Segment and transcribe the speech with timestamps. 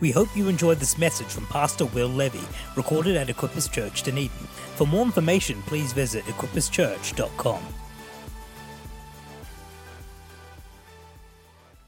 [0.00, 2.40] We hope you enjoyed this message from Pastor Will Levy,
[2.76, 4.46] recorded at Equippers Church Dunedin.
[4.76, 7.62] For more information, please visit equipperschurch.com.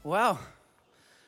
[0.03, 0.39] Wow.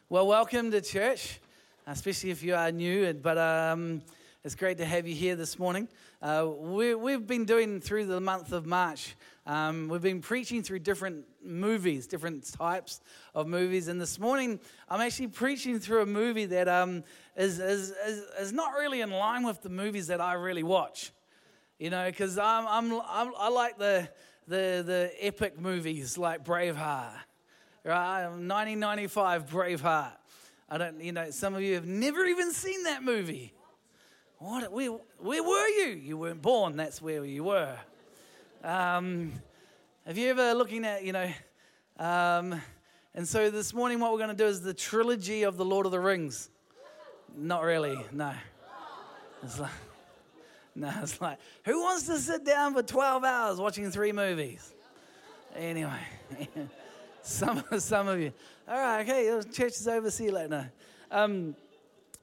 [0.10, 1.40] Well, welcome to church,
[1.88, 3.14] especially if you are new.
[3.14, 4.02] But um,
[4.44, 5.88] it's great to have you here this morning.
[6.22, 9.16] Uh, we, we've been doing through the month of March,
[9.46, 13.00] um, we've been preaching through different movies, different types
[13.34, 13.88] of movies.
[13.88, 17.04] And this morning, I'm actually preaching through a movie that um,
[17.38, 21.14] is, is, is, is not really in line with the movies that I really watch.
[21.80, 24.10] You know, because I'm, I'm, I'm, I like the,
[24.48, 27.14] the, the epic movies like Braveheart
[27.86, 28.24] right?
[28.24, 30.14] 1995 Braveheart.
[30.70, 33.54] I don't, you know, some of you have never even seen that movie.
[34.44, 36.02] What, where, where were you?
[36.04, 37.78] You weren't born, that's where you were.
[38.62, 39.32] Um,
[40.06, 41.32] have you ever looking at, you know,
[41.98, 42.62] um,
[43.16, 45.86] and so this morning what we're going to do is the trilogy of the Lord
[45.86, 46.50] of the Rings.
[47.38, 48.34] Not really, no.
[49.44, 49.72] It's like,
[50.76, 54.74] no, it's like, who wants to sit down for 12 hours watching three movies?
[55.56, 56.02] Anyway.
[57.26, 58.34] Some, some of you.
[58.68, 60.12] All right, okay, church is over.
[60.12, 60.70] See you later.
[61.10, 61.56] Um,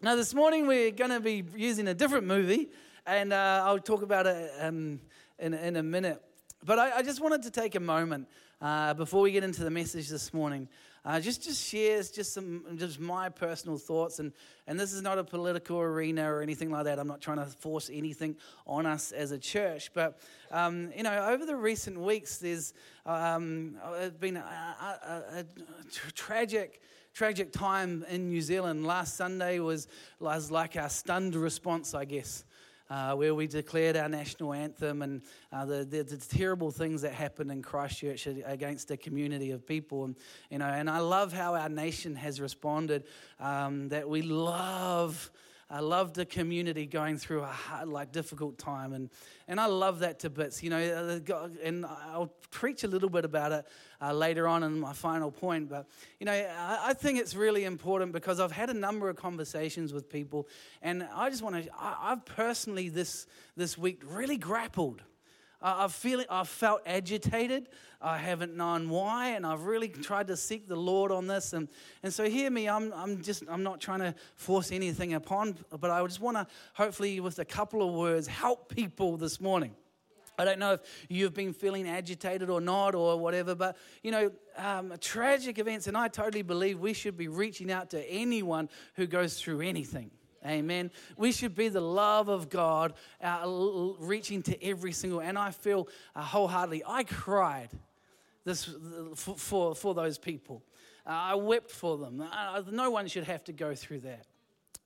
[0.03, 2.69] now, this morning we're going to be using a different movie,
[3.07, 5.01] and uh, I'll talk about it um,
[5.39, 6.23] in, in a minute.
[6.65, 8.27] But I, I, just wanted to take a moment
[8.63, 10.69] uh, before we get into the message this morning
[11.05, 14.19] uh, just just shares just some just my personal thoughts.
[14.19, 14.33] And
[14.67, 16.99] and this is not a political arena or anything like that.
[16.99, 19.93] I'm not trying to force anything on us as a church.
[19.95, 20.19] But
[20.51, 22.75] um, you know over the recent weeks there's
[23.07, 23.77] um,
[24.21, 26.83] been a, a, a, a tragic
[27.13, 32.45] tragic time in new zealand last sunday was, was like our stunned response i guess
[32.91, 35.23] uh, where we declared our national anthem and
[35.53, 40.05] uh, the, the, the, terrible things that happened in Christchurch against a community of people.
[40.05, 40.17] And,
[40.51, 43.05] you know, and I love how our nation has responded,
[43.39, 45.31] um, that we love
[45.73, 49.09] I love the community going through a hard, like difficult time, and
[49.47, 50.65] and I love that to bits.
[50.65, 53.67] You know, uh, and I'll preach a little bit about it
[54.03, 55.69] uh, later on in my final point.
[55.69, 55.87] But
[56.19, 59.93] you know, I, I, think it's really important because I've had a number of conversations
[59.93, 60.49] with people,
[60.83, 61.71] and I just want to.
[61.79, 65.03] I've personally this this week really grappled
[65.63, 67.69] I've, feeling, I've felt agitated.
[68.01, 71.53] I haven't known why, and I've really tried to seek the Lord on this.
[71.53, 71.69] And,
[72.03, 75.91] and so, hear me, I'm, I'm just I'm not trying to force anything upon, but
[75.91, 79.75] I just want to, hopefully, with a couple of words, help people this morning.
[80.39, 84.31] I don't know if you've been feeling agitated or not or whatever, but you know,
[84.57, 89.07] um, tragic events, and I totally believe we should be reaching out to anyone who
[89.07, 90.11] goes through anything.
[90.47, 90.91] Amen.
[91.17, 93.43] We should be the love of God uh,
[93.99, 97.69] reaching to every single, and I feel uh, wholeheartedly, I cried
[98.45, 98.71] this
[99.17, 100.63] for, for, for those people.
[101.07, 102.23] Uh, I wept for them.
[102.23, 104.27] Uh, no one should have to go through that.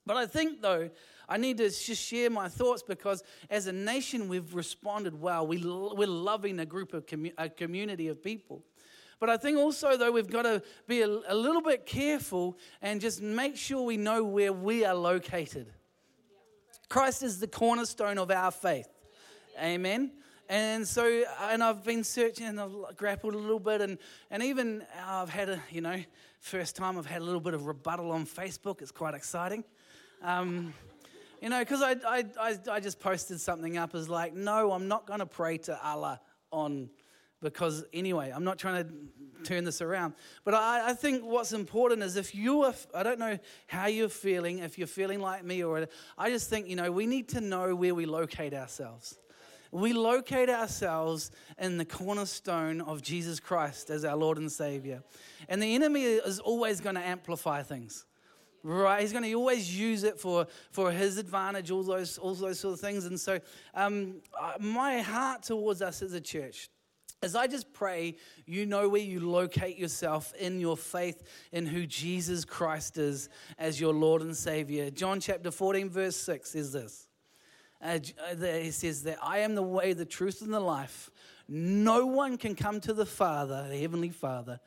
[0.05, 0.89] But I think, though,
[1.27, 5.47] I need to just share my thoughts because as a nation, we've responded well.
[5.47, 8.63] We, we're loving a group of commu- a community of people.
[9.19, 12.99] But I think also, though, we've got to be a, a little bit careful and
[12.99, 15.71] just make sure we know where we are located.
[16.89, 18.89] Christ is the cornerstone of our faith.
[19.61, 20.11] Amen.
[20.47, 23.97] And so, and I've been searching and I've grappled a little bit, and,
[24.29, 26.03] and even I've had a, you know,
[26.39, 28.81] first time I've had a little bit of rebuttal on Facebook.
[28.81, 29.63] It's quite exciting.
[30.21, 30.73] Um,
[31.41, 34.87] you know, because I, I, I, I just posted something up as like, no, I'm
[34.87, 36.21] not going to pray to Allah
[36.51, 36.89] on
[37.45, 38.91] because anyway, I'm not trying to
[39.43, 40.15] turn this around.
[40.43, 44.09] But I, I, think what's important is if you are, I don't know how you're
[44.09, 47.41] feeling, if you're feeling like me or, I just think, you know, we need to
[47.41, 49.19] know where we locate ourselves.
[49.71, 51.29] We locate ourselves
[51.59, 55.03] in the cornerstone of Jesus Christ as our Lord and Savior.
[55.47, 58.05] And the enemy is always going to amplify things
[58.67, 59.01] right?
[59.01, 62.73] He's going to always use it for, for his advantage, all those, all those sort
[62.73, 63.05] of things.
[63.05, 63.39] And so,
[63.75, 64.15] um,
[64.59, 66.69] my heart towards us as a church
[67.21, 68.15] as I just pray,
[68.45, 73.79] you know where you locate yourself in your faith in who Jesus Christ is as
[73.79, 74.91] your Lord and Savior.
[74.91, 77.07] John chapter 14, verse 6 is this.
[77.81, 77.99] Uh,
[78.39, 81.09] he says that I am the way, the truth, and the life.
[81.47, 84.59] No one can come to the Father, the Heavenly Father,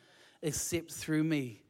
[0.43, 1.63] except through me,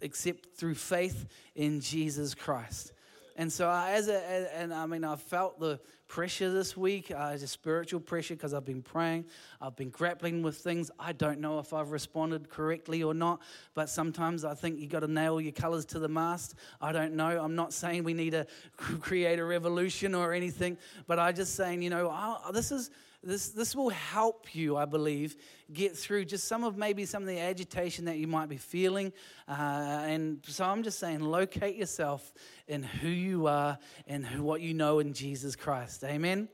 [0.00, 2.92] except through faith in Jesus Christ.
[3.36, 7.52] And so, as a, and I mean, I felt the pressure this week, uh, just
[7.52, 9.24] spiritual pressure, because I've been praying,
[9.60, 10.90] I've been grappling with things.
[10.98, 13.40] I don't know if I've responded correctly or not,
[13.74, 16.54] but sometimes I think you've got to nail your colors to the mast.
[16.80, 17.42] I don't know.
[17.42, 21.82] I'm not saying we need to create a revolution or anything, but I'm just saying,
[21.82, 22.90] you know, oh, this is
[23.26, 25.36] this, this will help you, I believe,
[25.72, 29.12] get through just some of maybe some of the agitation that you might be feeling.
[29.48, 32.32] Uh, and so I'm just saying, locate yourself
[32.68, 35.95] in who you are and who, what you know in Jesus Christ.
[36.04, 36.48] Amen.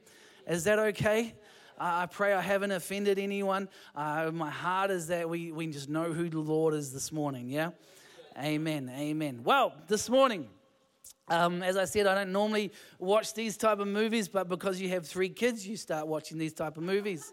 [0.47, 1.35] Is that okay?
[1.79, 3.69] I pray I haven't offended anyone.
[3.95, 7.49] Uh, my heart is that we, we just know who the Lord is this morning,
[7.49, 7.71] yeah?
[8.39, 9.41] Amen, amen.
[9.43, 10.49] Well, this morning,
[11.29, 14.89] um, as I said, I don't normally watch these type of movies, but because you
[14.91, 17.33] have three kids, you start watching these type of movies.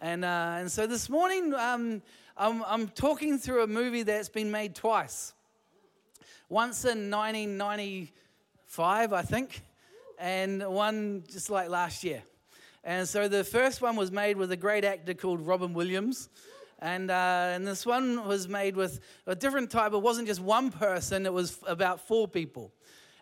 [0.00, 2.02] And, uh, and so this morning, um,
[2.36, 5.32] I'm, I'm talking through a movie that's been made twice.
[6.48, 9.62] Once in 1995, I think,
[10.18, 12.22] and one just like last year.
[12.84, 16.28] And so the first one was made with a great actor called Robin Williams.
[16.78, 19.92] And, uh, and this one was made with a different type.
[19.92, 22.72] It wasn't just one person, it was about four people.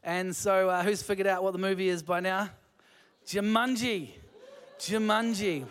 [0.03, 2.51] And so, uh, who's figured out what the movie is by now?
[3.27, 4.11] Jumanji.
[4.79, 5.65] Jumanji.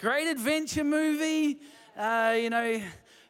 [0.00, 1.60] Great adventure movie.
[1.96, 2.80] Uh, you know,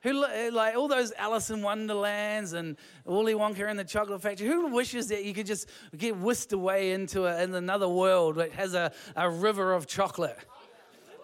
[0.03, 4.47] who like all those Alice in Wonderlands and Willy Wonka and the Chocolate Factory.
[4.47, 8.53] Who wishes that you could just get whisked away into a, in another world that
[8.53, 10.39] has a, a river of chocolate?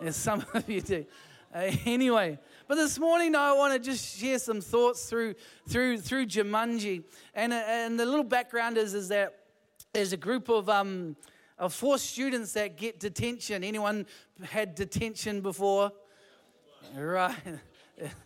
[0.01, 1.07] And some of you do.
[1.55, 2.37] Uh, anyway,
[2.67, 5.35] but this morning I want to just share some thoughts through
[5.69, 9.39] through through Jumanji, and uh, and the little background is is that
[9.93, 11.15] there's a group of um
[11.57, 13.63] of four students that get detention.
[13.63, 14.07] Anyone
[14.43, 15.93] had detention before?
[16.97, 17.37] Right.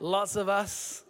[0.00, 1.04] lots of us,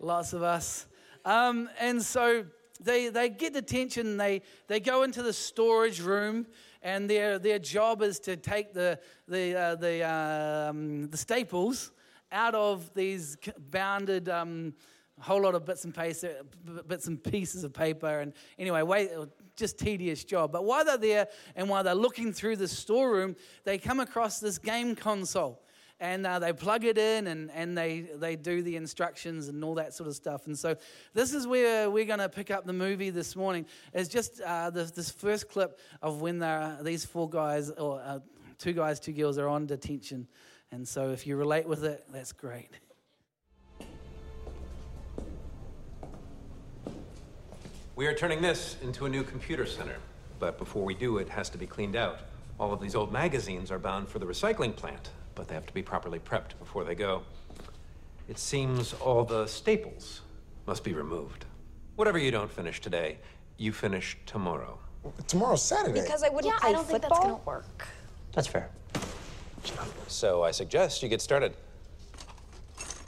[0.00, 0.86] lots of us.
[1.24, 2.44] Um, and so
[2.80, 6.46] they, they get detention, they, they go into the storage room,
[6.82, 8.98] and their, their job is to take the,
[9.28, 11.92] the, uh, the, um, the staples
[12.32, 13.36] out of these
[13.70, 14.74] bounded um,
[15.20, 16.34] whole lot of bits and, pieces,
[16.88, 18.20] bits and pieces of paper.
[18.20, 19.10] And anyway, wait,
[19.54, 20.50] just tedious job.
[20.50, 24.58] But while they're there and while they're looking through the storeroom, they come across this
[24.58, 25.62] game console
[26.02, 29.76] and uh, they plug it in and, and they, they do the instructions and all
[29.76, 30.48] that sort of stuff.
[30.48, 30.76] And so
[31.14, 33.66] this is where we're going to pick up the movie this morning.
[33.94, 36.40] It's just uh, this, this first clip of when
[36.82, 38.18] these four guys, or uh,
[38.58, 40.26] two guys, two girls, are on detention.
[40.72, 42.70] And so if you relate with it, that's great.
[47.94, 49.96] We are turning this into a new computer center.
[50.40, 52.18] But before we do, it has to be cleaned out.
[52.58, 55.74] All of these old magazines are bound for the recycling plant but they have to
[55.74, 57.22] be properly prepped before they go.
[58.28, 60.22] It seems all the staples
[60.66, 61.44] must be removed.
[61.96, 63.18] Whatever you don't finish today,
[63.58, 64.78] you finish tomorrow.
[65.26, 66.00] Tomorrow's Saturday.
[66.00, 67.00] Because I wouldn't yeah, play I don't football.
[67.00, 67.86] think that's gonna work.
[68.32, 68.70] That's fair.
[70.06, 71.54] So I suggest you get started.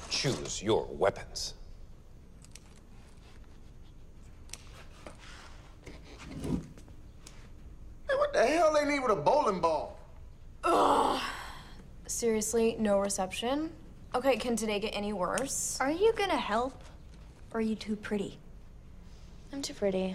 [0.09, 1.55] Choose your weapons.
[8.09, 9.99] Hey, what the hell they need with a bowling ball?
[10.65, 11.20] Ugh.
[12.06, 13.71] Seriously, no reception?
[14.15, 15.79] Okay, can today get any worse?
[15.81, 16.85] Are you gonna help?
[17.53, 18.39] Or are you too pretty?
[19.53, 20.15] I'm too pretty.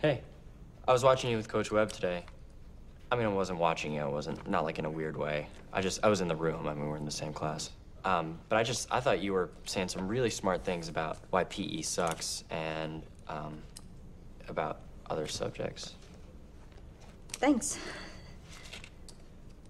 [0.00, 0.22] Hey,
[0.86, 2.24] I was watching you with Coach Webb today.
[3.10, 4.00] I mean, I wasn't watching you.
[4.00, 5.48] I wasn't, not like in a weird way.
[5.72, 6.68] I just, I was in the room.
[6.68, 7.70] I mean, we are in the same class.
[8.04, 11.44] Um, but I just, I thought you were saying some really smart things about why
[11.44, 13.58] PE sucks and um,
[14.48, 15.94] about other subjects.
[17.32, 17.78] Thanks.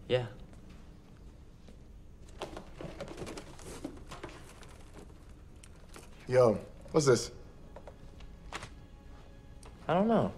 [0.08, 0.26] Yeah.
[6.26, 6.58] Yo,
[6.92, 7.30] what's this?
[9.86, 10.32] I don't know.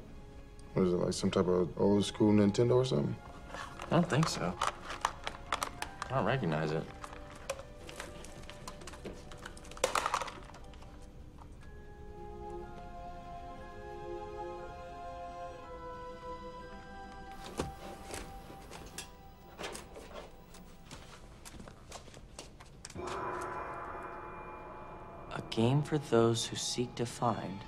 [0.74, 3.16] What is it, like some type of old school Nintendo or something?
[3.90, 4.54] I don't think so.
[6.10, 6.84] I don't recognize it.
[25.90, 27.58] For those who seek to find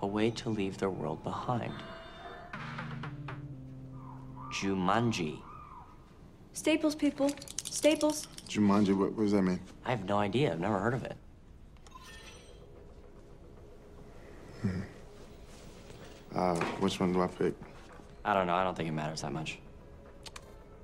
[0.00, 1.74] a way to leave their world behind.
[4.50, 5.38] Jumanji.
[6.54, 7.30] Staples, people.
[7.64, 8.26] Staples.
[8.48, 9.60] Jumanji, what, what does that mean?
[9.84, 10.50] I have no idea.
[10.50, 11.16] I've never heard of it.
[14.62, 14.80] Hmm.
[16.34, 17.52] Uh, which one do I pick?
[18.24, 18.54] I don't know.
[18.54, 19.58] I don't think it matters that much.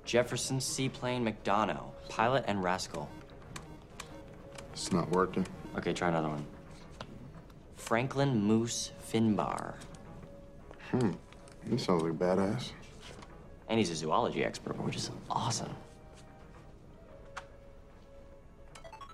[0.05, 3.09] Jefferson Seaplane McDonough, pilot and rascal.
[4.71, 5.47] It's not working.
[5.75, 6.45] Okay, try another one.
[7.85, 9.75] Franklin Moose Finbar.
[10.89, 11.11] Hmm.
[11.69, 12.71] He sounds like a badass.
[13.69, 15.69] And he's a zoology expert, which is awesome.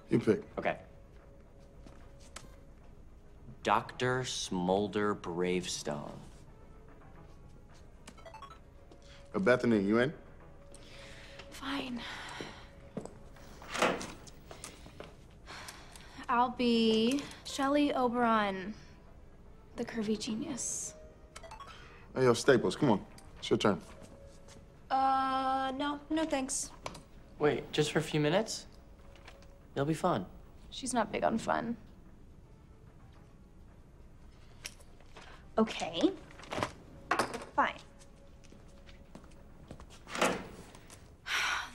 [0.09, 0.43] You pick.
[0.57, 0.77] Okay.
[3.63, 4.23] Dr.
[4.23, 6.17] Smolder Bravestone.
[9.35, 10.13] Uh, Bethany, you in?
[11.49, 11.99] Fine.
[16.31, 18.73] I'll be Shelley Oberon,
[19.75, 20.93] the curvy genius.
[22.15, 23.05] Hey, yo, Staples, come on.
[23.39, 23.81] It's your turn.
[24.89, 26.71] Uh, no, no thanks.
[27.37, 28.65] Wait, just for a few minutes?
[29.75, 30.25] It'll be fun.
[30.69, 31.75] She's not big on fun.
[35.57, 36.11] Okay.
[37.57, 37.75] Fine.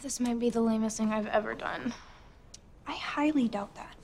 [0.02, 1.92] This might be the lamest thing I've ever done.
[2.86, 3.95] I highly doubt that.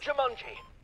[0.00, 0.77] Jumanji.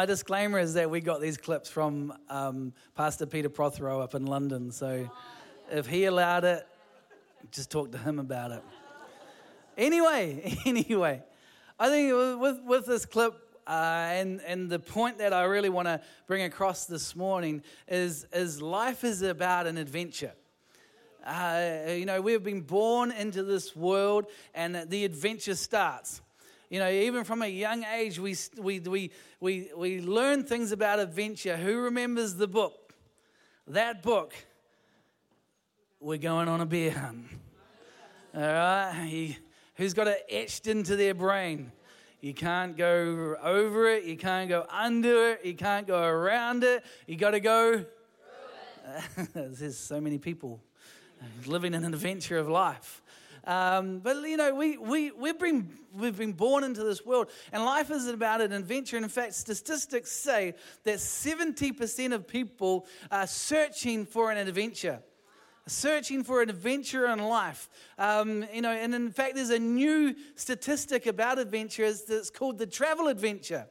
[0.00, 4.24] My disclaimer is that we got these clips from um, Pastor Peter Prothero up in
[4.24, 4.72] London.
[4.72, 5.10] So
[5.70, 6.66] if he allowed it,
[7.50, 8.62] just talk to him about it.
[9.76, 11.22] Anyway, anyway,
[11.78, 13.34] I think with, with this clip,
[13.66, 18.26] uh, and, and the point that I really want to bring across this morning is,
[18.32, 20.32] is life is about an adventure.
[21.26, 26.22] Uh, you know, we've been born into this world and the adventure starts.
[26.70, 29.10] You know, even from a young age, we, we, we,
[29.40, 31.56] we, we learn things about adventure.
[31.56, 32.94] Who remembers the book?
[33.66, 34.34] That book,
[35.98, 37.26] We're Going on a Bear Hunt.
[38.32, 39.04] All right?
[39.04, 39.36] He,
[39.74, 41.72] who's got it etched into their brain?
[42.20, 46.84] You can't go over it, you can't go under it, you can't go around it,
[47.08, 47.84] you got to go.
[49.34, 50.60] There's so many people
[51.46, 52.99] living an adventure of life.
[53.44, 57.64] Um, but you know, we, we, we've, been, we've been born into this world, and
[57.64, 58.96] life is about an adventure.
[58.96, 60.54] And in fact, statistics say
[60.84, 65.00] that 70% of people are searching for an adventure.
[65.66, 67.68] Searching for an adventure in life.
[67.96, 72.66] Um, you know, and in fact, there's a new statistic about adventures that's called the
[72.66, 73.66] travel adventure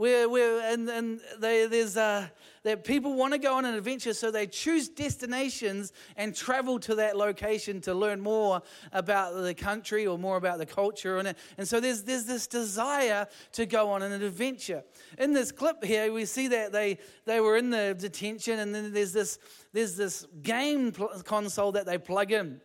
[0.00, 2.26] where, where and, and they, there's uh,
[2.62, 6.94] that people want to go on an adventure, so they choose destinations and travel to
[6.94, 11.18] that location to learn more about the country or more about the culture.
[11.18, 14.84] And, and so there's, there's this desire to go on an adventure.
[15.18, 18.94] In this clip here, we see that they, they were in the detention, and then
[18.94, 19.38] there's this,
[19.74, 20.92] there's this game
[21.24, 22.62] console that they plug in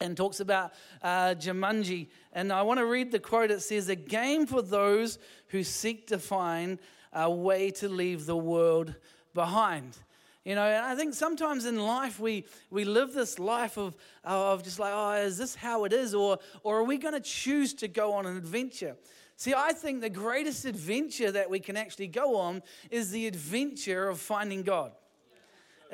[0.00, 0.72] and talks about
[1.02, 2.08] uh, Jumanji.
[2.32, 3.50] And I want to read the quote.
[3.50, 6.78] It says, A game for those who seek to find
[7.12, 8.94] a way to leave the world
[9.34, 9.96] behind.
[10.44, 14.62] You know, and I think sometimes in life we, we live this life of, of
[14.62, 16.14] just like, oh, is this how it is?
[16.14, 18.96] Or, or are we going to choose to go on an adventure?
[19.36, 24.08] See, I think the greatest adventure that we can actually go on is the adventure
[24.08, 24.92] of finding God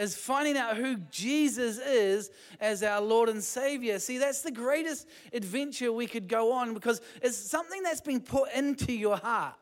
[0.00, 3.98] is finding out who Jesus is as our Lord and Savior.
[3.98, 8.50] See, that's the greatest adventure we could go on because it's something that's been put
[8.52, 9.54] into your heart.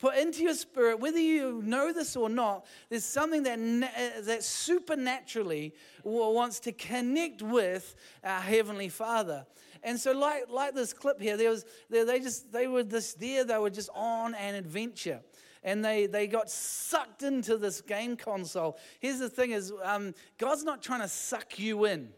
[0.00, 5.72] Put into your spirit, whether you know this or not, there's something that, that supernaturally
[6.02, 9.46] wants to connect with our Heavenly Father.
[9.84, 13.44] And so, like, like this clip here, there was, they, just, they were this there,
[13.44, 15.20] they were just on an adventure
[15.64, 18.78] and they, they got sucked into this game console.
[19.00, 22.10] Here's the thing is, um, God's not trying to suck you in,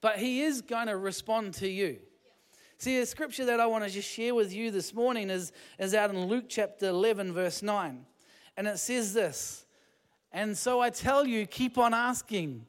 [0.00, 1.98] but he is going to respond to you.
[2.76, 5.94] See, a scripture that I want to just share with you this morning is, is
[5.94, 8.04] out in Luke chapter 11, verse 9.
[8.56, 9.64] And it says this
[10.32, 12.66] And so I tell you, keep on asking,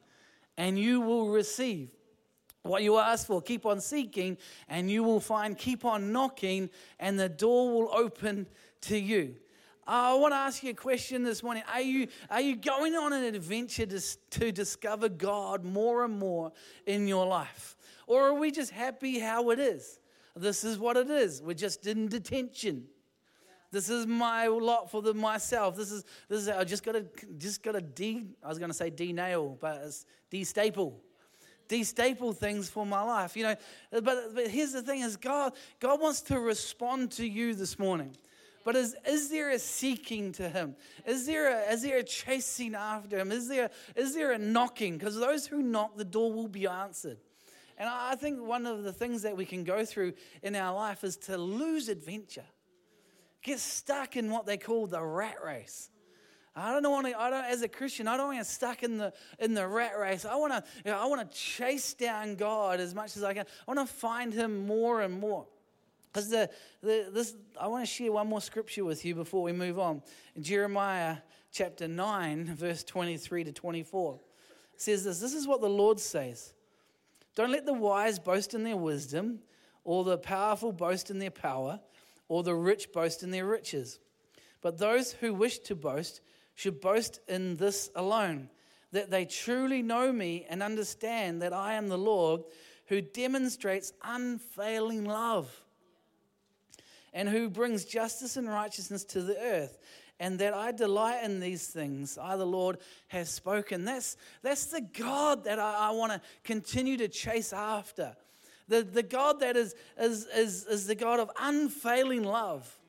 [0.56, 1.90] and you will receive.
[2.62, 4.36] What you ask for, keep on seeking,
[4.68, 5.56] and you will find.
[5.56, 8.46] Keep on knocking, and the door will open
[8.82, 9.36] to you.
[9.86, 11.62] Uh, I want to ask you a question this morning.
[11.72, 16.52] Are you, are you going on an adventure to, to discover God more and more
[16.86, 17.76] in your life?
[18.06, 19.98] Or are we just happy how it is?
[20.36, 21.42] This is what it is.
[21.42, 22.86] We're just in detention.
[23.72, 25.76] This is my lot for the myself.
[25.76, 27.06] This is this is I just got to
[27.38, 28.26] just got to de.
[28.42, 31.00] I was going to say de-nail, but it's de-staple,
[31.68, 33.36] de-staple things for my life.
[33.36, 33.56] You know,
[33.92, 38.16] but but here's the thing: is God God wants to respond to you this morning.
[38.64, 40.76] But is, is there a seeking to him?
[41.06, 43.32] Is there a, is there a chasing after him?
[43.32, 44.98] Is there, is there a knocking?
[44.98, 47.18] Because those who knock, the door will be answered.
[47.78, 50.12] And I think one of the things that we can go through
[50.42, 52.44] in our life is to lose adventure,
[53.42, 55.88] get stuck in what they call the rat race.
[56.54, 57.18] I don't want to.
[57.18, 57.44] I don't.
[57.44, 60.24] As a Christian, I don't want to get stuck in the in the rat race.
[60.24, 60.64] I want to.
[60.84, 63.46] You know, I want to chase down God as much as I can.
[63.66, 65.46] I want to find Him more and more.
[66.12, 66.50] Because the,
[66.82, 70.02] the this, I want to share one more scripture with you before we move on.
[70.40, 71.18] Jeremiah
[71.52, 74.18] chapter nine, verse twenty-three to twenty-four,
[74.76, 75.20] says this.
[75.20, 76.54] This is what the Lord says.
[77.36, 79.38] Don't let the wise boast in their wisdom,
[79.84, 81.78] or the powerful boast in their power,
[82.28, 84.00] or the rich boast in their riches.
[84.62, 86.20] But those who wish to boast
[86.54, 88.50] should boast in this alone
[88.92, 92.42] that they truly know me and understand that I am the Lord
[92.86, 95.62] who demonstrates unfailing love
[97.12, 99.78] and who brings justice and righteousness to the earth
[100.20, 102.18] and that I delight in these things.
[102.20, 102.76] I, the Lord,
[103.08, 103.86] has spoken.
[103.86, 108.14] That's, that's the God that I, I want to continue to chase after.
[108.68, 112.79] The, the God that is, is, is, is the God of unfailing love.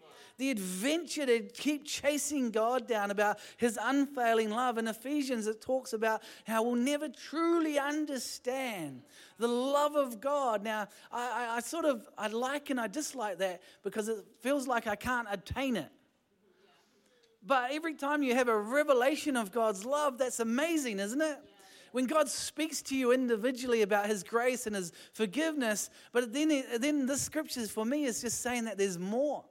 [0.42, 4.80] The adventure to keep chasing God down about his unfailing love.
[4.80, 9.04] In Ephesians, it talks about how we'll never truly understand
[9.38, 10.64] the love of God.
[10.64, 14.68] Now, I, I, I sort of I like and I dislike that because it feels
[14.68, 15.92] like I can't attain it.
[17.46, 21.38] But every time you have a revelation of God's love, that's amazing, isn't it?
[21.92, 27.06] When God speaks to you individually about His grace and His forgiveness, but then, then
[27.06, 29.46] this scripture for me is just saying that there's more.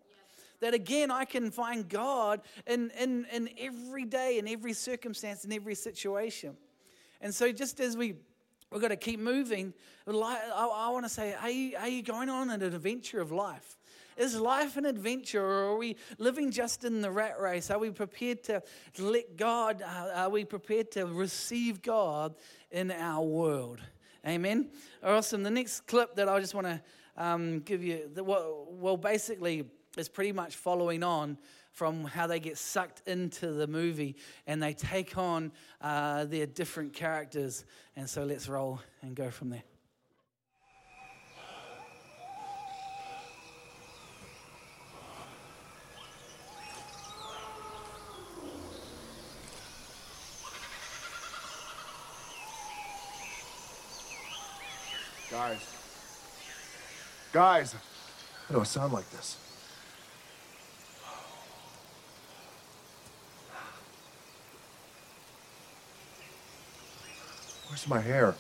[0.61, 5.53] That again, I can find God in, in, in every day, in every circumstance, in
[5.53, 6.57] every situation.
[7.21, 8.17] And so, just as we
[8.71, 9.75] we've got to keep moving,
[10.07, 13.79] I, I want to say, are you, are you going on an adventure of life?
[14.17, 17.71] Is life an adventure or are we living just in the rat race?
[17.71, 18.63] Are we prepared to
[18.99, 22.35] let God, uh, are we prepared to receive God
[22.71, 23.81] in our world?
[24.27, 24.71] Amen.
[25.03, 25.43] Awesome.
[25.43, 26.83] The next clip that I just want to
[27.17, 29.65] um, give you, well, well, basically,
[29.97, 31.39] is pretty much following on
[31.73, 36.93] from how they get sucked into the movie and they take on uh, their different
[36.93, 37.65] characters.
[37.97, 39.63] And so let's roll and go from there.
[55.31, 55.77] Guys.
[57.33, 57.75] Guys.
[58.49, 59.50] I don't sound like this.
[67.81, 68.35] Where's my hair?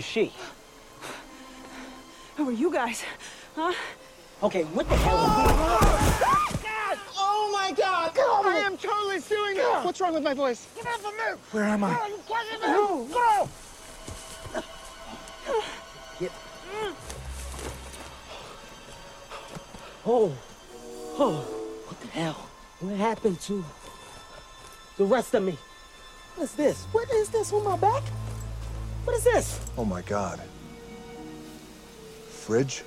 [0.00, 0.32] Who is she?
[2.36, 3.04] Who are you guys?
[3.54, 3.74] Huh?
[4.42, 7.00] Okay, what the hell are you?
[7.18, 8.16] Oh my god!
[8.18, 9.70] I am totally suing you!
[9.82, 10.68] What's wrong with my voice?
[10.74, 11.38] Get off of me!
[11.50, 12.18] Where am I?
[12.62, 13.04] No!
[13.12, 13.48] Go!
[16.18, 16.32] Get.
[20.06, 20.32] Oh.
[21.18, 21.44] Oh.
[21.88, 22.48] What the hell?
[22.80, 23.62] What happened to
[24.96, 25.58] the rest of me?
[26.36, 26.86] What's this?
[26.90, 28.02] What is this on my back?
[29.10, 29.60] What is this?
[29.76, 30.40] Oh my god.
[32.28, 32.84] Fridge?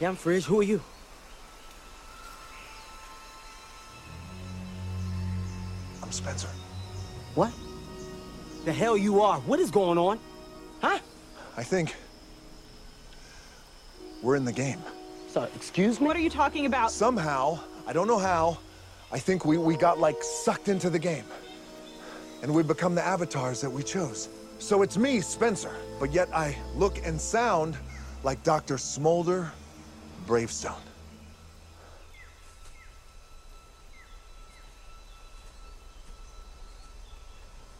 [0.00, 0.44] Yeah, I'm Fridge.
[0.44, 0.82] Who are you?
[6.02, 6.50] I'm Spencer.
[7.36, 7.52] What?
[8.66, 9.40] The hell you are.
[9.40, 10.20] What is going on?
[10.82, 10.98] Huh?
[11.56, 11.96] I think
[14.22, 14.82] we're in the game.
[15.28, 16.06] So, excuse me?
[16.06, 16.90] What are you talking about?
[16.90, 18.58] Somehow, I don't know how,
[19.10, 21.24] I think we, we got like sucked into the game.
[22.42, 24.28] And we've become the avatars that we chose.
[24.58, 27.76] So it's me, Spencer, but yet I look and sound
[28.22, 28.78] like Dr.
[28.78, 29.50] Smolder
[30.26, 30.82] Bravestone.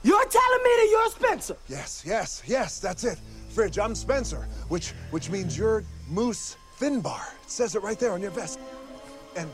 [0.03, 1.57] You're telling me that you're Spencer?
[1.69, 3.19] Yes, yes, yes, that's it.
[3.51, 7.21] Fridge, I'm Spencer, which which means you're Moose Finbar.
[7.43, 8.61] It says it right there on your vest.
[9.37, 9.49] And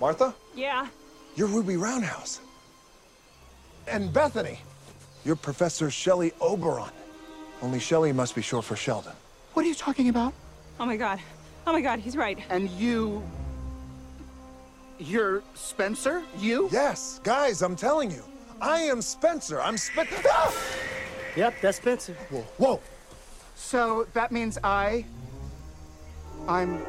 [0.00, 0.86] Martha, Yeah.
[1.34, 2.40] you're Ruby Roundhouse.
[3.90, 4.60] And Bethany,
[5.24, 6.90] you're Professor Shelley Oberon.
[7.62, 9.12] Only Shelley must be short for Sheldon.
[9.54, 10.32] What are you talking about?
[10.78, 11.20] Oh my god.
[11.66, 12.38] Oh my god, he's right.
[12.50, 13.22] And you.
[14.98, 16.22] You're Spencer?
[16.38, 16.68] You?
[16.72, 18.22] Yes, guys, I'm telling you.
[18.60, 19.60] I am Spencer.
[19.60, 20.16] I'm Spencer.
[20.28, 20.54] Ah!
[21.36, 22.14] Yep, that's Spencer.
[22.30, 22.80] Whoa, whoa.
[23.54, 25.04] So that means I.
[26.46, 26.82] I'm.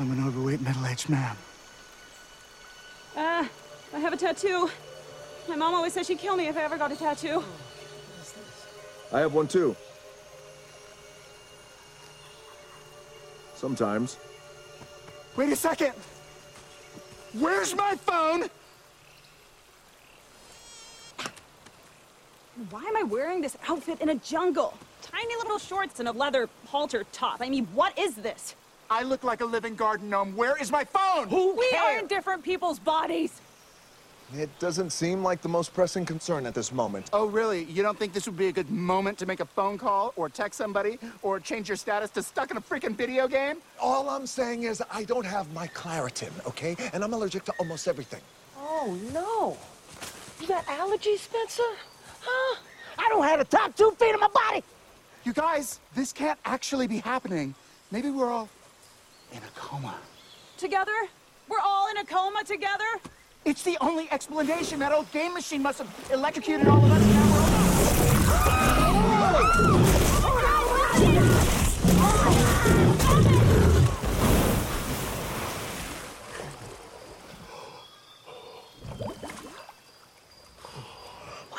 [0.00, 1.36] I'm an overweight middle aged man.
[3.14, 3.44] Uh,
[3.92, 4.70] I have a tattoo.
[5.46, 7.44] My mom always said she'd kill me if I ever got a tattoo.
[9.12, 9.76] I have one too.
[13.54, 14.16] Sometimes.
[15.36, 15.92] Wait a second!
[17.38, 18.44] Where's my phone?
[22.70, 24.72] Why am I wearing this outfit in a jungle?
[25.02, 27.42] Tiny little shorts and a leather halter top.
[27.42, 28.54] I mean, what is this?
[28.92, 30.34] I look like a living garden gnome.
[30.34, 31.28] Where is my phone?
[31.28, 33.40] Who We are in different people's bodies.
[34.36, 37.08] It doesn't seem like the most pressing concern at this moment.
[37.12, 37.64] Oh, really?
[37.64, 40.28] You don't think this would be a good moment to make a phone call or
[40.28, 43.58] text somebody or change your status to stuck in a freaking video game?
[43.80, 46.76] All I'm saying is I don't have my Claritin, okay?
[46.92, 48.20] And I'm allergic to almost everything.
[48.58, 49.56] Oh, no.
[50.40, 51.62] You got allergies, Spencer?
[52.20, 52.56] Huh?
[52.98, 54.64] I don't have the top two feet of my body.
[55.24, 57.54] You guys, this can't actually be happening.
[57.92, 58.48] Maybe we're all
[59.32, 59.94] in a coma.
[60.56, 60.92] Together?
[61.48, 62.84] We're all in a coma together?
[63.44, 64.78] It's the only explanation.
[64.80, 67.00] That old game machine must have electrocuted all of us.
[67.06, 67.32] now
[70.34, 70.70] we're all-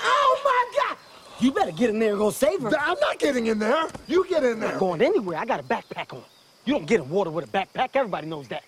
[0.04, 0.98] Oh, my God!
[1.40, 2.72] You better get in there and go save her.
[2.80, 3.88] I'm not getting in there.
[4.08, 4.52] You get in there.
[4.54, 4.80] I'm not there.
[4.80, 5.38] going anywhere.
[5.38, 6.24] I got a backpack on.
[6.66, 7.90] You don't get in water with a backpack.
[7.96, 8.64] Everybody knows that.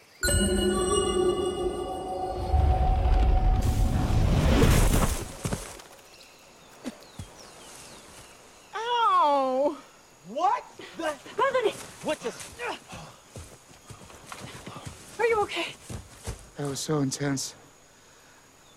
[8.75, 9.77] Ow!
[10.27, 10.63] What
[10.97, 11.13] the?
[11.37, 11.71] Bethany,
[12.03, 12.33] What the?
[15.19, 15.67] are you okay?
[16.57, 17.55] That was so intense.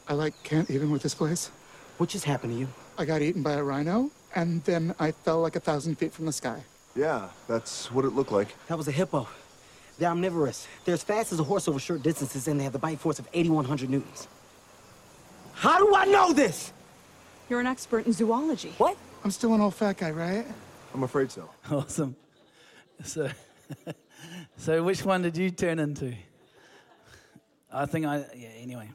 [0.09, 1.51] I like can't even with this place.
[1.99, 2.69] What just happened to you?
[2.99, 6.27] I got eaten by a rhino, and then I fell like a thousand feet from
[6.27, 6.63] the sky.
[6.97, 8.49] Yeah, that's what it looked like.
[8.69, 9.29] That was a hippo.
[9.99, 10.67] They're omnivorous.
[10.85, 13.19] They're as fast as a horse over short distances, and they have the bite force
[13.19, 14.29] of 8,100 newtons.
[15.55, 16.73] How do I know this?
[17.49, 18.75] You're an expert in zoology.
[18.79, 18.97] What?
[19.25, 20.47] I'm still an old fat guy, right?
[20.95, 21.49] I'm afraid so.
[21.71, 22.17] Awesome.
[23.05, 23.29] So,
[24.57, 26.15] so which one did you turn into?
[27.71, 28.89] I think I, yeah, anyway.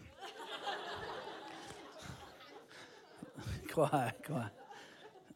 [3.71, 4.49] quiet, quiet.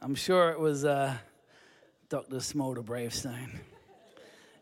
[0.01, 1.15] I'm sure it was uh,
[2.15, 2.39] Dr.
[2.39, 3.59] Smolder Bravestone.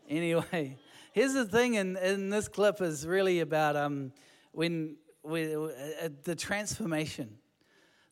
[0.08, 0.76] Anyway,
[1.12, 4.10] here's the thing and, in this clip is really about um,
[4.50, 5.70] when, when
[6.02, 7.38] uh, the transformation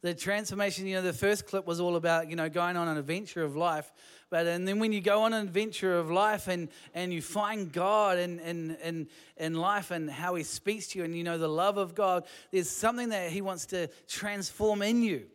[0.02, 2.96] the transformation you know the first clip was all about you know going on an
[2.96, 3.92] adventure of life
[4.30, 7.72] but and then when you go on an adventure of life and and you find
[7.72, 11.38] god in in in, in life and how he speaks to you and you know
[11.38, 15.26] the love of god there's something that he wants to transform in you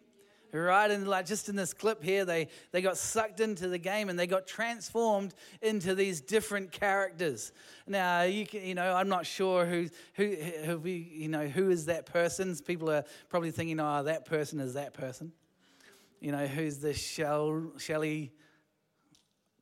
[0.51, 4.09] right and like just in this clip here they they got sucked into the game
[4.09, 7.51] and they got transformed into these different characters.
[7.85, 11.69] Now you can you know i'm not sure who who who we, you know who
[11.69, 12.55] is that person.
[12.65, 15.31] People are probably thinking oh that person is that person.
[16.19, 18.31] You know who's the Shell, shelly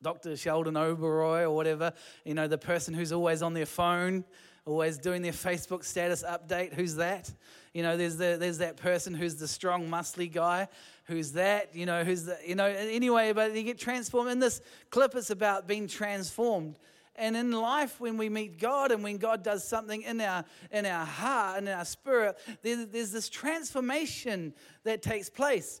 [0.02, 0.36] Dr.
[0.36, 1.92] Sheldon Oberoi or whatever,
[2.24, 4.24] you know, the person who's always on their phone,
[4.66, 7.30] always doing their Facebook status update, who's that?
[7.72, 10.68] You know, there's, the, there's that person who's the strong, muscly guy,
[11.04, 11.74] who's that?
[11.74, 14.30] You know, who's the, you know, anyway, but you get transformed.
[14.30, 16.78] In this clip, it's about being transformed.
[17.14, 20.84] And in life, when we meet God and when God does something in our, in
[20.84, 24.52] our heart and in our spirit, there, there's this transformation
[24.84, 25.80] that takes place.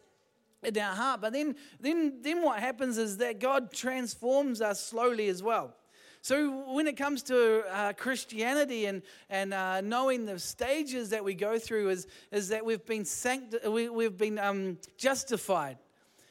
[0.62, 1.20] in our heart.
[1.20, 5.74] But then, then, then what happens is that God transforms us slowly as well.
[6.26, 11.34] So when it comes to uh, Christianity and, and uh, knowing the stages that we
[11.34, 15.78] go through is, is that we've been, sanct- we, we've been um, justified.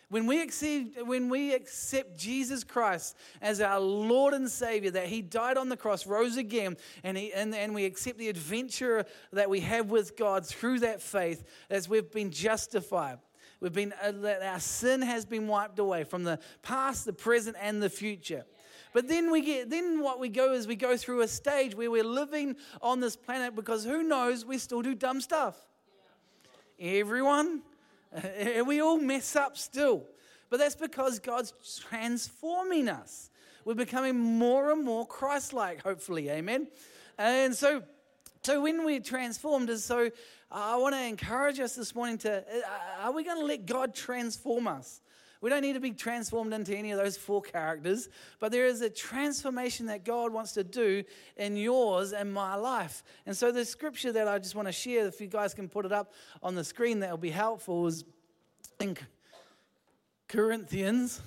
[0.10, 5.22] When we, accept, when we accept Jesus Christ as our Lord and Savior, that He
[5.22, 9.50] died on the cross, rose again, and, he, and, and we accept the adventure that
[9.50, 13.20] we have with God through that faith, as we've been justified.
[13.62, 14.12] We've been, uh,
[14.44, 18.44] our sin has been wiped away from the past, the present, and the future.
[18.96, 21.92] But then we get, then what we go is we go through a stage where
[21.92, 25.58] we're living on this planet because who knows, we still do dumb stuff.
[26.80, 27.62] Everyone,
[28.66, 30.06] we all mess up still.
[30.50, 31.52] But that's because God's
[31.90, 33.32] transforming us.
[33.66, 36.30] We're becoming more and more Christ like, hopefully.
[36.30, 36.70] Amen.
[37.18, 37.84] And so,
[38.44, 40.10] so when we're transformed, is so
[40.50, 43.94] I want to encourage us this morning to uh, are we going to let God
[43.94, 45.02] transform us?
[45.42, 48.82] We don't need to be transformed into any of those four characters, but there is
[48.82, 51.04] a transformation that God wants to do
[51.38, 53.04] in yours and my life.
[53.26, 55.86] And so, the scripture that I just want to share, if you guys can put
[55.86, 58.06] it up on the screen, that will be helpful, is
[58.80, 58.98] in
[60.28, 61.22] Corinthians.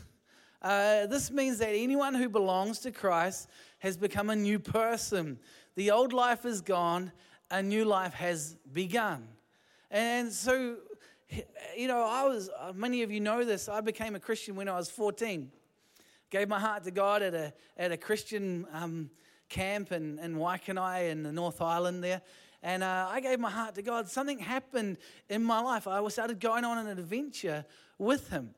[0.60, 5.38] Uh, this means that anyone who belongs to Christ has become a new person.
[5.76, 7.12] The old life is gone,
[7.50, 9.28] a new life has begun.
[9.90, 10.76] And so,
[11.76, 14.76] you know, I was, many of you know this, I became a Christian when I
[14.76, 15.50] was 14.
[16.30, 19.10] Gave my heart to God at a, at a Christian um,
[19.48, 22.20] camp in, in Waikanae in the North Island there.
[22.62, 24.08] And uh, I gave my heart to God.
[24.08, 25.86] Something happened in my life.
[25.86, 27.64] I started going on an adventure
[27.98, 28.50] with Him.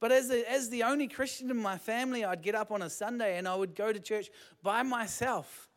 [0.00, 2.90] But as, a, as the only Christian in my family, I'd get up on a
[2.90, 4.30] Sunday and I would go to church
[4.62, 5.68] by myself.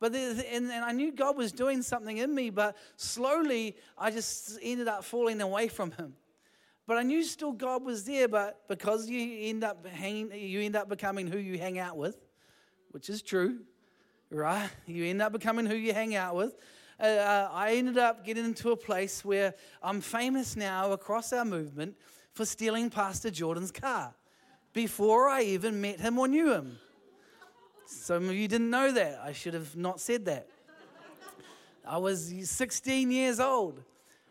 [0.00, 4.58] But and, and I knew God was doing something in me, but slowly I just
[4.62, 6.14] ended up falling away from Him.
[6.86, 10.76] But I knew still God was there, but because you end up hanging, you end
[10.76, 12.16] up becoming who you hang out with,
[12.92, 13.60] which is true,
[14.30, 14.70] right?
[14.86, 16.56] You end up becoming who you hang out with.
[17.00, 21.44] Uh, uh I ended up getting into a place where I'm famous now across our
[21.44, 21.96] movement
[22.32, 24.14] for stealing Pastor Jordan's car
[24.72, 26.78] before I even met him or knew him.
[27.90, 29.18] Some of you didn't know that.
[29.24, 30.46] I should have not said that.
[31.86, 33.82] I was 16 years old.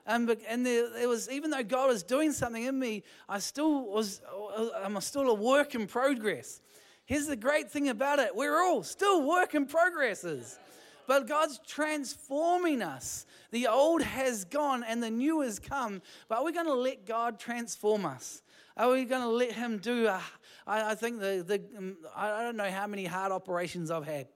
[0.05, 4.21] And, and there, was, even though God was doing something in me, I still was,
[4.31, 6.61] uh, I'm still a work in progress.
[7.05, 10.59] Here's the great thing about it we're all still work in progresses.
[11.07, 13.25] But God's transforming us.
[13.49, 16.03] The old has gone and the new has come.
[16.29, 18.43] But we're going to let God transform us.
[18.75, 20.05] Are we going to let Him do?
[20.05, 20.21] A,
[20.67, 24.27] I, I think the, the um, I don't know how many heart operations I've had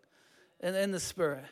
[0.62, 1.44] in, in the spirit.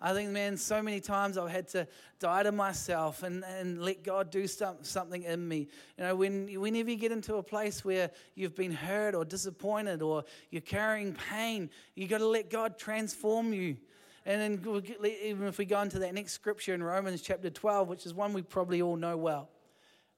[0.00, 1.88] I think, man, so many times I've had to
[2.20, 5.66] die to myself and, and let God do some, something in me.
[5.96, 10.00] You know, when, whenever you get into a place where you've been hurt or disappointed
[10.00, 13.76] or you're carrying pain, you've got to let God transform you.
[14.24, 18.06] And then, even if we go into that next scripture in Romans chapter 12, which
[18.06, 19.48] is one we probably all know well,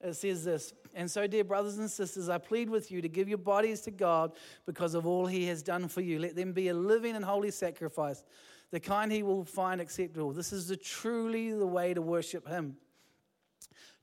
[0.03, 3.29] it says this And so, dear brothers and sisters, I plead with you to give
[3.29, 4.33] your bodies to God
[4.67, 6.19] because of all he has done for you.
[6.19, 8.25] Let them be a living and holy sacrifice,
[8.71, 10.33] the kind he will find acceptable.
[10.33, 12.77] This is the, truly the way to worship him.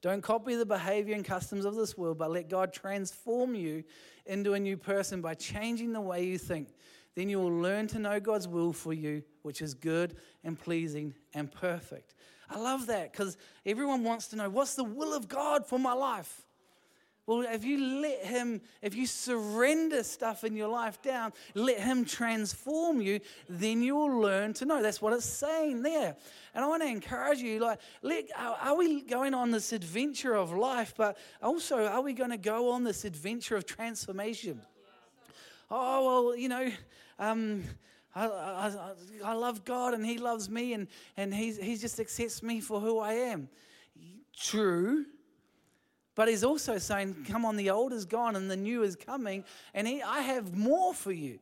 [0.02, 3.84] Don't copy the behavior and customs of this world, but let God transform you
[4.26, 6.70] into a new person by changing the way you think.
[7.16, 11.16] Then you will learn to know God's will for you, which is good and pleasing
[11.34, 12.14] and perfect.
[12.50, 15.94] I love that because everyone wants to know what's the will of God for my
[15.94, 16.47] life?
[17.28, 22.06] Well, if you let Him, if you surrender stuff in your life down, let Him
[22.06, 24.82] transform you, then you will learn to know.
[24.82, 26.16] That's what it's saying there.
[26.56, 30.54] And I want to encourage you, like, let, are we going on this adventure of
[30.54, 34.62] life, but also are we going to go on this adventure of transformation?
[35.70, 36.72] Oh, well, you know,
[37.20, 37.62] um,
[38.16, 38.74] I, I,
[39.26, 40.88] I love God and He loves me and,
[41.18, 43.50] and he's, He just accepts me for who I am.
[44.34, 45.06] True.
[46.18, 49.46] But He's also saying, Come on, the old is gone and the new is coming,
[49.76, 51.38] and he, I have more for you.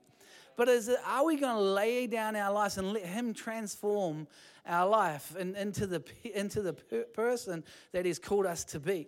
[0.58, 4.28] But is it, are we going to lay down our lives and let Him transform
[4.68, 9.08] our life and, into the, into the person that He's called us to be?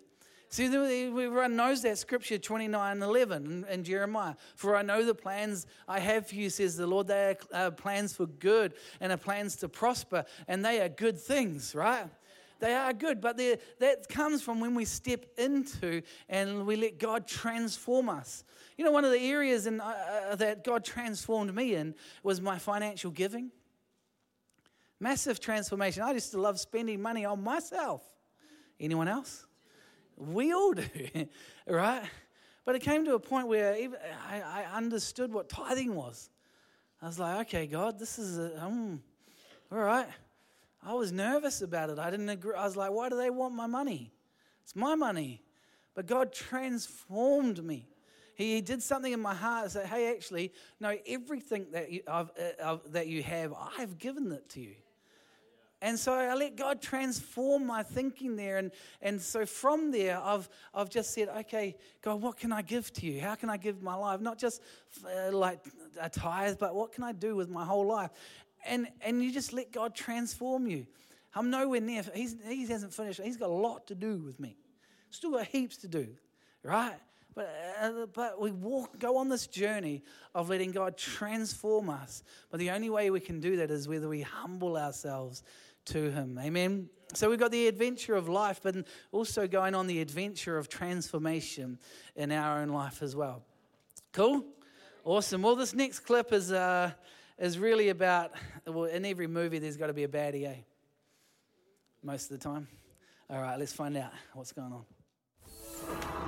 [0.49, 4.35] See, everyone knows that scripture 29 11 in, Jeremiah.
[4.55, 7.07] For I know the plans I have for you, says the Lord.
[7.07, 11.75] They are plans for good and are plans to prosper, and they are good things,
[11.75, 12.07] right?
[12.59, 17.27] They are good, but that comes from when we step into and we let God
[17.27, 18.43] transform us.
[18.77, 22.41] You know, one of the areas in, uh, uh that God transformed me in was
[22.41, 23.51] my financial giving.
[24.99, 26.03] Massive transformation.
[26.03, 28.01] I used to love spending money on myself.
[28.79, 29.45] Anyone else?
[30.15, 30.83] We all do,
[31.67, 32.03] right?
[32.65, 36.29] But it came to a point where even I, I understood what tithing was.
[37.01, 39.01] I was like, okay, God, this is a, um,
[39.71, 40.07] all right.
[40.87, 41.99] I was nervous about it.
[41.99, 42.53] I didn't agree.
[42.57, 44.13] I was like, why do they want my money?
[44.63, 45.41] It's my money.
[45.93, 47.89] But God transformed me.
[48.35, 52.25] He, did something in my heart and said, hey, actually, no, everything that you, uh,
[52.63, 54.75] uh, that you have, I've given it to you.
[55.81, 58.57] And so I let God transform my thinking there.
[58.57, 58.71] And,
[59.01, 63.05] and so from there, I've, I've just said, okay, God, what can I give to
[63.05, 63.19] you?
[63.19, 64.21] How can I give my life?
[64.21, 64.61] Not just
[65.05, 65.59] uh, like
[65.99, 68.11] a tithe, but what can I do with my whole life?
[68.67, 70.85] And, and you just let God transform you.
[71.33, 73.21] I'm nowhere near, he's, he hasn't finished.
[73.23, 74.57] He's got a lot to do with me.
[75.09, 76.07] Still got heaps to do,
[76.63, 76.95] right?
[77.35, 80.03] But, uh, but we walk, go on this journey
[80.33, 82.23] of letting God transform us.
[82.49, 85.43] But the only way we can do that is whether we humble ourselves
[85.85, 86.39] to Him.
[86.41, 86.89] Amen.
[87.13, 88.75] So we've got the adventure of life, but
[89.11, 91.77] also going on the adventure of transformation
[92.15, 93.43] in our own life as well.
[94.11, 94.43] Cool?
[95.05, 95.43] Awesome.
[95.43, 96.91] Well, this next clip is, uh,
[97.37, 98.31] is really about,
[98.65, 100.55] well, in every movie, there's got to be a baddie, eh?
[102.03, 102.67] Most of the time.
[103.29, 104.85] All right, let's find out what's going on.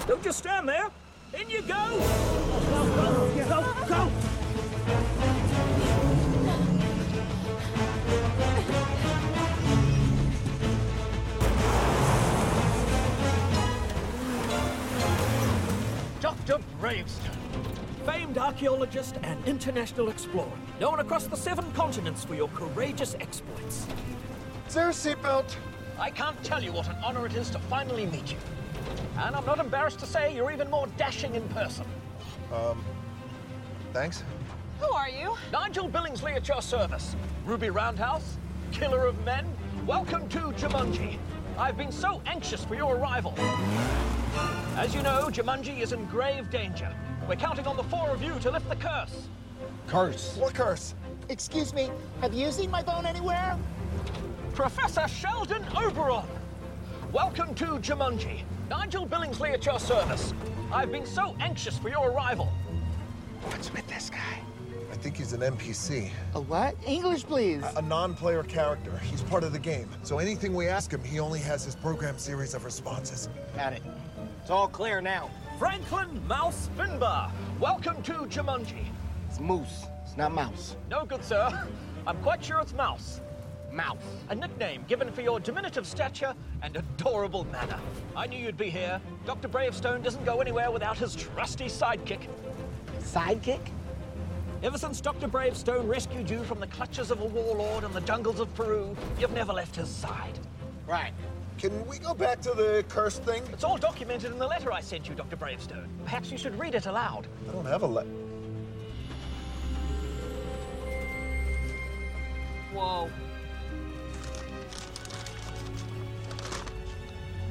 [0.07, 0.89] Don't just stand there.
[1.33, 1.75] In you go.
[2.69, 4.11] Go, go, go, go.
[16.19, 16.57] Dr.
[16.79, 17.38] Bravestone,
[18.05, 23.87] famed archaeologist and international explorer, known across the seven continents for your courageous exploits.
[24.67, 25.55] Is there a seatbelt?
[25.99, 28.37] I can't tell you what an honor it is to finally meet you.
[29.17, 31.85] And I'm not embarrassed to say you're even more dashing in person.
[32.53, 32.83] Um,
[33.93, 34.23] thanks.
[34.79, 35.35] Who are you?
[35.51, 37.15] Nigel Billingsley at your service.
[37.45, 38.37] Ruby Roundhouse,
[38.71, 39.45] killer of men.
[39.85, 41.17] Welcome to Jumanji.
[41.57, 43.33] I've been so anxious for your arrival.
[44.77, 46.95] As you know, Jumanji is in grave danger.
[47.29, 49.27] We're counting on the four of you to lift the curse.
[49.85, 50.35] Curse?
[50.37, 50.95] What curse?
[51.29, 53.55] Excuse me, have you seen my phone anywhere?
[54.55, 56.25] Professor Sheldon Oberon.
[57.13, 58.41] Welcome to Jumanji.
[58.67, 60.33] Nigel Billingsley at your service.
[60.71, 62.51] I've been so anxious for your arrival.
[63.43, 64.41] What's with this guy?
[64.91, 66.09] I think he's an NPC.
[66.33, 66.75] A what?
[66.87, 67.61] English, please.
[67.61, 68.97] A, a non-player character.
[69.03, 69.87] He's part of the game.
[70.01, 73.29] So anything we ask him, he only has his program series of responses.
[73.55, 73.83] Got it.
[74.41, 75.29] It's all clear now.
[75.59, 77.29] Franklin Mouse Finbar.
[77.59, 78.85] Welcome to Jumanji.
[79.27, 79.87] It's moose.
[80.05, 80.77] It's not mouse.
[80.89, 81.67] No good, sir.
[82.07, 83.19] I'm quite sure it's Mouse.
[83.69, 83.97] Mouse.
[84.29, 87.77] A nickname given for your diminutive stature and adorable manner.
[88.15, 89.01] I knew you'd be here.
[89.25, 89.49] Dr.
[89.49, 92.29] Bravestone doesn't go anywhere without his trusty sidekick.
[93.01, 93.59] Sidekick?
[94.63, 95.27] Ever since Dr.
[95.27, 99.33] Bravestone rescued you from the clutches of a warlord in the jungles of Peru, you've
[99.33, 100.39] never left his side.
[100.87, 101.11] Right.
[101.59, 103.43] Can we go back to the curse thing?
[103.51, 105.35] It's all documented in the letter I sent you, Dr.
[105.35, 105.89] Bravestone.
[106.05, 107.27] Perhaps you should read it aloud.
[107.49, 108.07] I don't have a letter.
[112.73, 113.09] Whoa.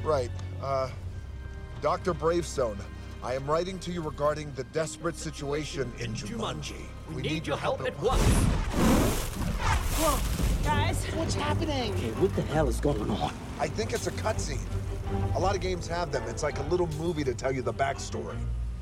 [0.03, 0.31] Right.
[0.59, 0.89] Uh,
[1.83, 2.15] Dr.
[2.15, 2.79] Bravestone,
[3.21, 6.81] I am writing to you regarding the desperate situation in Jumanji.
[7.13, 8.23] We, need, your help, at once.
[10.59, 11.05] Whoa, guys.
[11.15, 11.95] What's happening?
[11.97, 13.33] Hey, what the hell is going on?
[13.59, 14.59] I think it's a cutscene.
[15.35, 16.23] A lot of games have them.
[16.27, 18.37] It's like a little movie to tell you the backstory.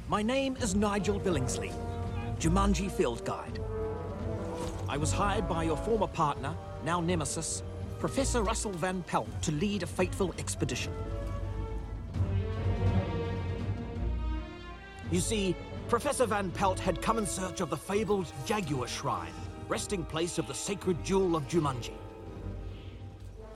[0.07, 1.71] My name is Nigel Billingsley,
[2.39, 3.59] Jumanji Field Guide.
[4.89, 7.63] I was hired by your former partner, now nemesis,
[7.99, 10.93] Professor Russell Van Pelt, to lead a fateful expedition.
[15.11, 15.55] You see,
[15.89, 19.33] Professor Van Pelt had come in search of the fabled Jaguar Shrine,
[19.67, 21.93] resting place of the sacred jewel of Jumanji.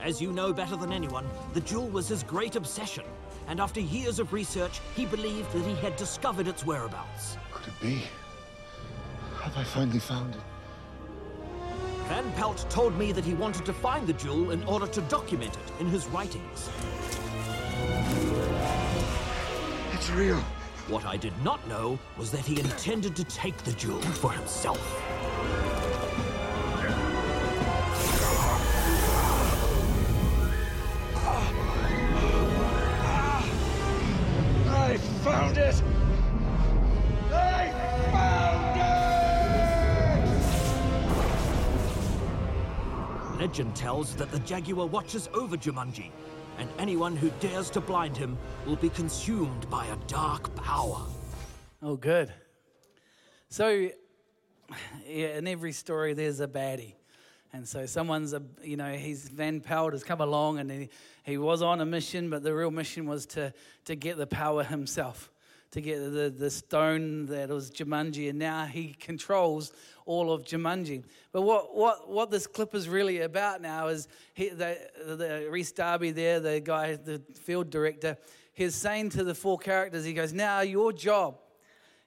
[0.00, 3.04] As you know better than anyone, the jewel was his great obsession,
[3.48, 7.36] and after years of research, he believed that he had discovered its whereabouts.
[7.52, 8.02] Could it be?
[9.40, 10.40] Have I finally found it?
[12.08, 15.56] Van Pelt told me that he wanted to find the jewel in order to document
[15.56, 16.68] it in his writings.
[19.92, 20.42] It's real.
[20.88, 24.80] What I did not know was that he intended to take the jewel for himself.
[35.22, 35.82] Found it!
[37.32, 37.70] I
[38.10, 38.76] found
[43.36, 43.40] it!
[43.40, 46.10] Legend tells that the Jaguar watches over Jumanji,
[46.58, 51.06] and anyone who dares to blind him will be consumed by a dark power.
[51.82, 52.32] Oh, good.
[53.48, 53.68] So,
[55.06, 56.94] yeah, in every story, there's a baddie.
[57.54, 60.88] And so someone's, a, you know, he's Van Pelt has come along and he,
[61.22, 63.52] he was on a mission, but the real mission was to,
[63.84, 65.30] to get the power himself,
[65.72, 69.72] to get the, the stone that was Jumanji, and now he controls
[70.06, 71.04] all of Jumanji.
[71.30, 75.72] But what, what, what this clip is really about now is he, the, the Rhys
[75.72, 78.16] Darby there, the guy, the field director,
[78.54, 81.36] he's saying to the four characters, he goes, now your job,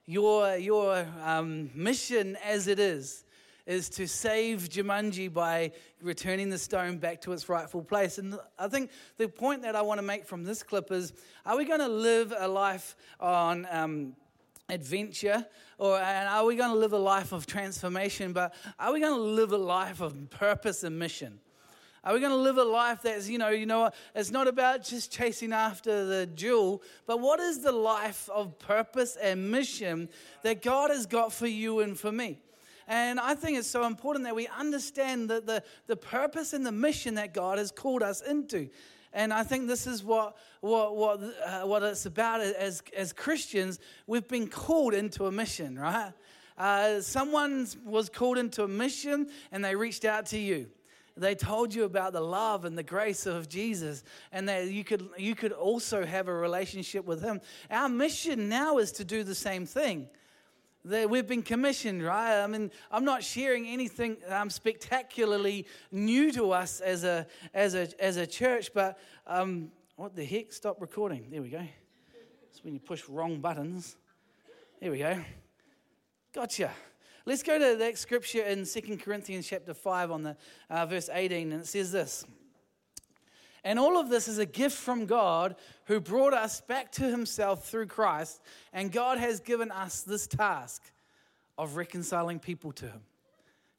[0.06, 3.22] your, your um, mission as it is,
[3.66, 8.18] is to save Jumanji by returning the stone back to its rightful place.
[8.18, 11.12] And I think the point that I want to make from this clip is
[11.44, 13.66] are we going to live a life on.
[13.70, 14.16] Um,
[14.68, 15.46] adventure
[15.78, 19.14] or and are we going to live a life of transformation but are we going
[19.14, 21.38] to live a life of purpose and mission
[22.06, 24.84] are we going to live a life that's, you know, you know, it's not about
[24.84, 30.08] just chasing after the jewel, but what is the life of purpose and mission
[30.44, 32.38] that God has got for you and for me?
[32.88, 36.72] And I think it's so important that we understand the, the, the purpose and the
[36.72, 38.68] mission that God has called us into.
[39.12, 43.80] And I think this is what, what, what, uh, what it's about as, as Christians.
[44.06, 46.12] We've been called into a mission, right?
[46.58, 50.68] Uh, someone was called into a mission and they reached out to you.
[51.16, 55.08] They told you about the love and the grace of Jesus and that you could,
[55.16, 57.40] you could also have a relationship with Him.
[57.70, 60.08] Our mission now is to do the same thing
[60.86, 62.42] that we've been commissioned, right?
[62.42, 67.88] I mean, I'm not sharing anything um, spectacularly new to us as a, as a,
[68.02, 70.52] as a church, but um, what the heck?
[70.52, 71.26] Stop recording.
[71.30, 71.62] There we go.
[72.50, 73.96] It's when you push wrong buttons.
[74.80, 75.18] There we go.
[76.32, 76.70] Gotcha.
[77.24, 80.36] Let's go to that scripture in 2 Corinthians chapter 5 on the
[80.70, 82.24] uh, verse 18, and it says this.
[83.66, 85.56] And all of this is a gift from God
[85.86, 88.40] who brought us back to himself through Christ.
[88.72, 90.84] And God has given us this task
[91.58, 93.00] of reconciling people to him.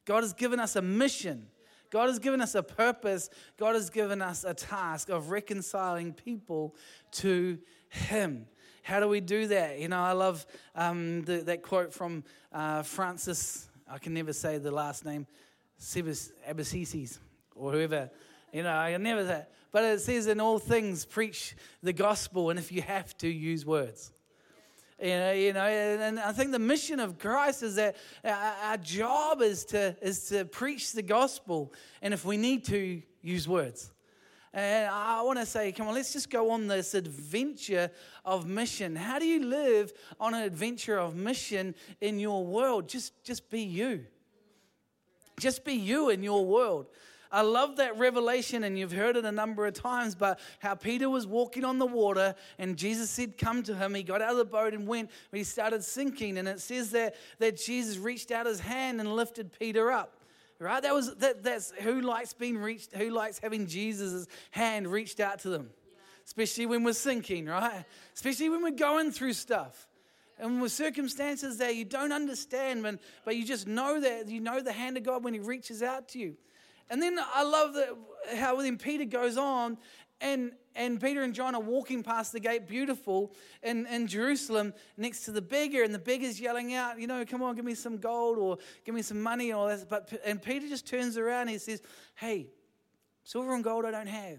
[0.04, 1.46] God has given us a mission.
[1.88, 3.30] God has given us a purpose.
[3.56, 6.76] God has given us a task of reconciling people
[7.12, 7.58] to
[7.88, 8.44] him.
[8.82, 9.78] How do we do that?
[9.78, 14.58] You know, I love um, the, that quote from uh, Francis, I can never say
[14.58, 15.26] the last name,
[15.80, 17.20] Abasisis,
[17.54, 18.10] or whoever.
[18.52, 22.58] You know, I never say but it says, in all things, preach the gospel, and
[22.58, 24.12] if you have to, use words.
[25.00, 29.42] You know, you know, and I think the mission of Christ is that our job
[29.42, 33.90] is to, is to preach the gospel, and if we need to, use words.
[34.52, 37.90] And I want to say, come on, let's just go on this adventure
[38.24, 38.96] of mission.
[38.96, 42.88] How do you live on an adventure of mission in your world?
[42.88, 44.06] Just, just be you.
[45.38, 46.86] Just be you in your world.
[47.30, 51.10] I love that revelation, and you've heard it a number of times, but how Peter
[51.10, 53.94] was walking on the water and Jesus said, Come to him.
[53.94, 56.38] He got out of the boat and went, but he started sinking.
[56.38, 60.14] And it says that, that Jesus reached out his hand and lifted Peter up.
[60.58, 60.82] Right?
[60.82, 65.40] That was that, that's who likes being reached, who likes having Jesus' hand reached out
[65.40, 65.70] to them.
[66.26, 67.84] Especially when we're sinking, right?
[68.14, 69.88] Especially when we're going through stuff
[70.38, 74.60] and with circumstances that you don't understand, but, but you just know that you know
[74.60, 76.36] the hand of God when He reaches out to you.
[76.90, 77.88] And then I love that
[78.36, 79.78] how then Peter goes on
[80.20, 83.32] and and Peter and John are walking past the gate, beautiful,
[83.64, 87.42] in, in Jerusalem, next to the beggar, and the beggar's yelling out, you know, come
[87.42, 89.88] on, give me some gold or give me some money and all that.
[89.88, 91.82] But and Peter just turns around and he says,
[92.14, 92.46] Hey,
[93.24, 94.38] silver and gold I don't have.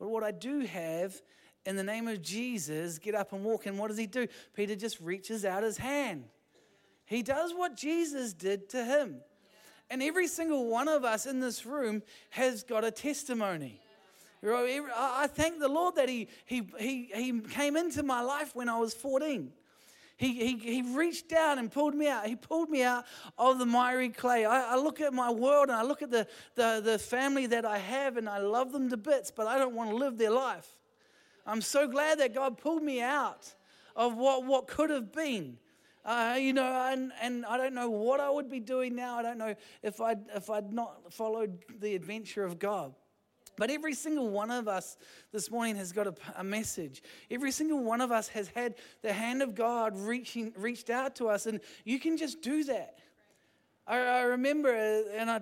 [0.00, 1.22] But what I do have,
[1.64, 3.66] in the name of Jesus, get up and walk.
[3.66, 4.26] And what does he do?
[4.54, 6.24] Peter just reaches out his hand.
[7.04, 9.20] He does what Jesus did to him.
[9.92, 13.78] And every single one of us in this room has got a testimony.
[14.42, 18.78] I thank the Lord that he, he, he, he came into my life when I
[18.78, 19.52] was 14.
[20.16, 22.24] He, he, he reached down and pulled me out.
[22.26, 23.04] He pulled me out
[23.36, 24.46] of the miry clay.
[24.46, 27.66] I, I look at my world and I look at the, the, the family that
[27.66, 30.30] I have and I love them to bits, but I don't want to live their
[30.30, 30.70] life.
[31.44, 33.52] I'm so glad that God pulled me out
[33.94, 35.58] of what, what could have been.
[36.04, 39.18] Uh, you know, and, and I don't know what I would be doing now.
[39.18, 42.94] I don't know if I'd, if I'd not followed the adventure of God.
[43.56, 44.96] But every single one of us
[45.30, 47.02] this morning has got a, a, message.
[47.30, 51.28] Every single one of us has had the hand of God reaching, reached out to
[51.28, 52.98] us, and you can just do that.
[53.86, 54.74] I, I remember,
[55.14, 55.40] and I,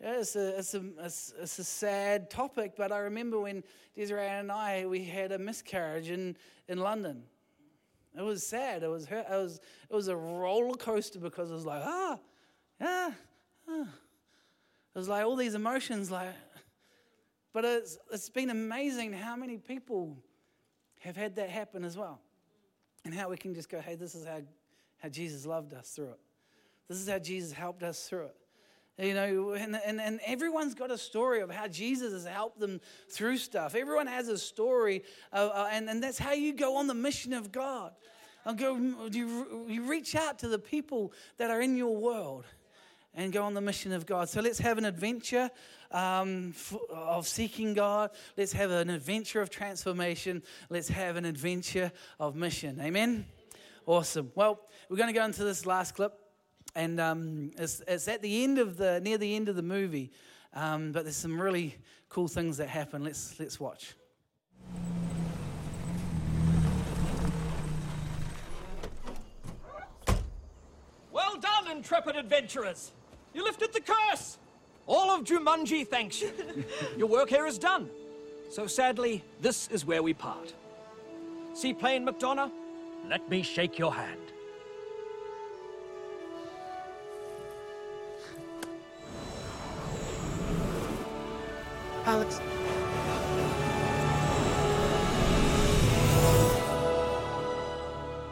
[0.00, 3.62] it's, a, it's, a, it's, a sad topic, but I remember when
[3.94, 7.24] Desiree and I, we had a miscarriage in, in London.
[8.18, 8.82] It was sad.
[8.82, 9.26] It was, hurt.
[9.30, 12.18] it was, it was a roller coaster because it was like, ah,
[12.80, 13.10] yeah,
[13.68, 13.86] ah.
[14.94, 16.34] It was like all these emotions, like,
[17.52, 20.16] but it's, it's been amazing how many people
[21.00, 22.20] have had that happen as well.
[23.04, 24.40] And how we can just go, hey, this is how,
[24.98, 26.20] how Jesus loved us through it.
[26.88, 28.36] This is how Jesus helped us through it.
[28.98, 32.80] You know, and, and, and everyone's got a story of how Jesus has helped them
[33.08, 33.76] through stuff.
[33.76, 37.32] Everyone has a story, of, uh, and, and that's how you go on the mission
[37.32, 37.92] of God.
[38.56, 38.76] Go,
[39.12, 42.44] you, you reach out to the people that are in your world
[43.14, 44.28] and go on the mission of God.
[44.28, 45.50] So let's have an adventure
[45.90, 46.54] um,
[46.90, 48.10] of seeking God.
[48.36, 50.42] Let's have an adventure of transformation.
[50.70, 52.80] Let's have an adventure of mission.
[52.80, 53.26] Amen?
[53.86, 54.32] Awesome.
[54.34, 56.18] Well, we're going to go into this last clip,
[56.78, 60.12] and um, it's, it's, at the end of the near the end of the movie,
[60.54, 61.74] um, but there's some really
[62.08, 63.02] cool things that happen.
[63.02, 63.94] Let's let's watch.
[71.10, 72.92] Well done, intrepid adventurers!
[73.34, 74.38] You lifted the curse!
[74.86, 76.30] All of Jumanji thanks you.
[76.96, 77.90] Your work here is done.
[78.50, 80.54] So sadly, this is where we part.
[81.54, 82.52] See, Seaplane McDonough,
[83.08, 84.32] let me shake your hand.
[92.08, 92.40] Alex.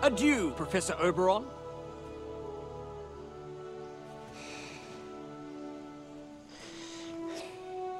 [0.02, 1.44] Adieu, Professor Oberon.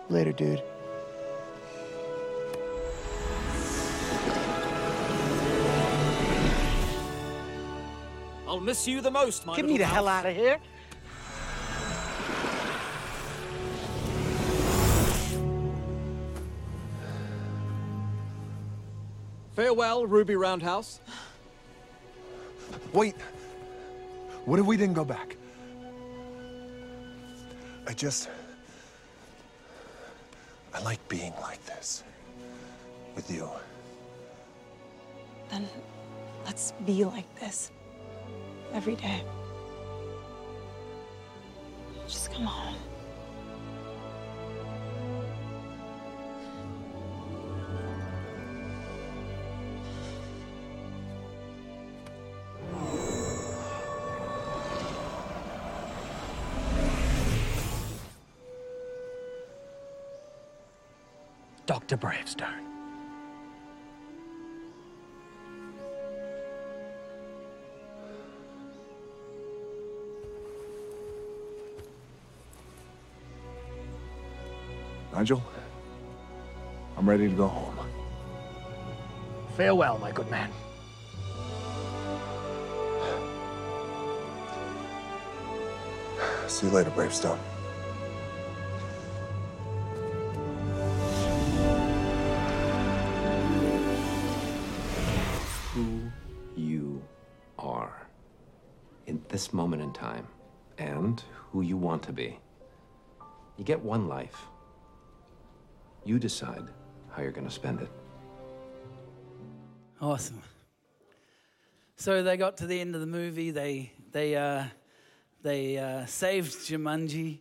[0.09, 0.63] Later, dude.
[8.49, 10.59] I'll miss you the most, my Get me the little hell out of here.
[19.67, 21.01] Farewell, Ruby Roundhouse.
[22.93, 23.17] Wait.
[24.45, 25.37] What if we didn't go back?
[27.85, 28.29] I just.
[30.73, 32.05] I like being like this.
[33.17, 33.51] With you.
[35.51, 35.69] Then
[36.45, 37.73] let's be like this
[38.73, 39.25] every day.
[42.07, 42.77] Just come home.
[61.97, 62.07] Dr.
[62.07, 62.49] Bravestone.
[75.13, 75.43] Nigel?
[76.99, 77.79] I'm ready to go home.
[79.57, 80.51] Farewell, my good man.
[86.47, 87.39] See you later, Bravestone.
[99.97, 100.27] Time
[100.79, 102.39] and who you want to be.
[103.57, 104.37] You get one life.
[106.05, 106.65] You decide
[107.11, 107.91] how you're going to spend it.
[110.01, 110.43] Awesome.
[111.97, 113.51] So they got to the end of the movie.
[113.51, 114.65] They they uh,
[115.43, 117.39] they uh, saved Jumanji,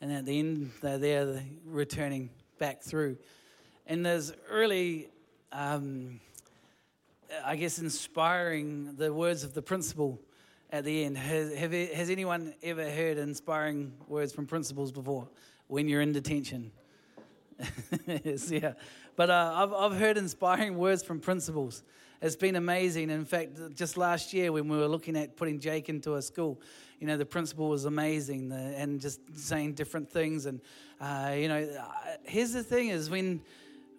[0.00, 3.18] and at the end they're there, returning back through.
[3.86, 5.08] And there's really,
[5.50, 6.20] um,
[7.44, 10.20] I guess, inspiring the words of the principal
[10.70, 11.16] at the end.
[11.16, 15.28] Has, have, has anyone ever heard inspiring words from principals before
[15.66, 16.70] when you're in detention?
[18.24, 18.74] yes, yeah.
[19.16, 21.82] But uh, I've, I've heard inspiring words from principals.
[22.20, 23.10] It's been amazing.
[23.10, 26.60] In fact, just last year when we were looking at putting Jake into a school,
[27.00, 30.46] you know, the principal was amazing and just saying different things.
[30.46, 30.60] And,
[31.00, 33.40] uh, you know, uh, here's the thing is when,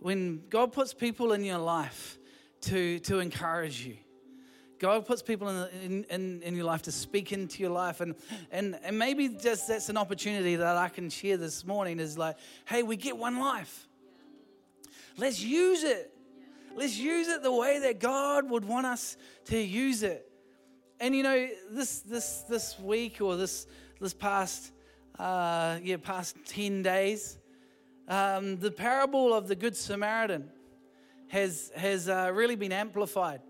[0.01, 2.17] when God puts people in your life
[2.61, 3.97] to, to encourage you,
[4.79, 7.99] God puts people in, in, in, your life to speak into your life.
[7.99, 8.15] And,
[8.49, 12.37] and, and maybe just that's an opportunity that I can share this morning is like,
[12.65, 13.87] hey, we get one life.
[15.17, 16.13] Let's use it.
[16.77, 20.31] Let's use it the way that God would want us to use it.
[21.01, 23.67] And you know, this this this week or this
[23.99, 24.71] this past
[25.17, 27.37] uh, yeah past ten days,
[28.07, 30.51] um, the parable of the Good Samaritan
[31.29, 33.41] has has uh, really been amplified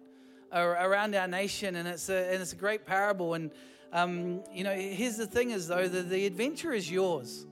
[0.52, 3.34] around our nation, and it's a and it's a great parable.
[3.34, 3.52] And
[3.92, 7.46] um, you know, here's the thing: is though the, the adventure is yours.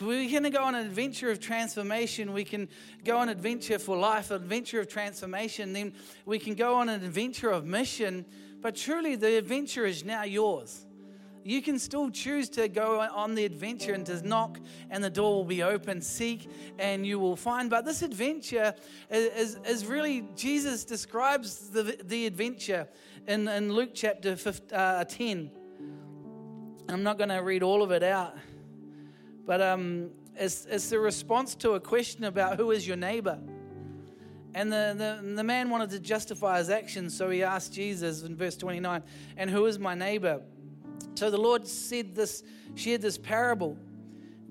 [0.00, 2.32] We're going to go on an adventure of transformation.
[2.32, 2.68] We can
[3.04, 5.72] go on adventure for life, an adventure of transformation.
[5.72, 5.92] Then
[6.26, 8.26] we can go on an adventure of mission.
[8.60, 10.84] But truly, the adventure is now yours.
[11.44, 14.58] You can still choose to go on the adventure and to knock,
[14.90, 16.00] and the door will be open.
[16.00, 17.68] Seek, and you will find.
[17.68, 18.74] But this adventure
[19.10, 22.88] is, is really, Jesus describes the, the adventure
[23.28, 25.50] in, in Luke chapter 15, uh, 10.
[26.88, 28.34] I'm not going to read all of it out
[29.46, 33.38] But um, it's, it's a response to a question about who is your neighbor.
[34.54, 38.36] And the, the, the man wanted to justify his actions, so he asked Jesus in
[38.36, 39.02] verse 29,
[39.36, 40.40] And who is my neighbor?
[41.14, 42.42] So the Lord said this,
[42.74, 43.78] shared this parable.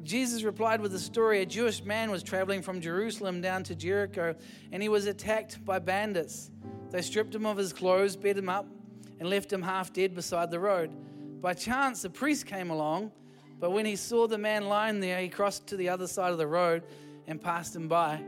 [0.03, 1.41] Jesus replied with a story.
[1.41, 4.35] A Jewish man was traveling from Jerusalem down to Jericho,
[4.71, 6.51] and he was attacked by bandits.
[6.89, 8.67] They stripped him of his clothes, beat him up,
[9.19, 10.91] and left him half dead beside the road.
[11.41, 13.11] By chance, a priest came along,
[13.59, 16.37] but when he saw the man lying there, he crossed to the other side of
[16.37, 16.83] the road
[17.27, 18.21] and passed him by.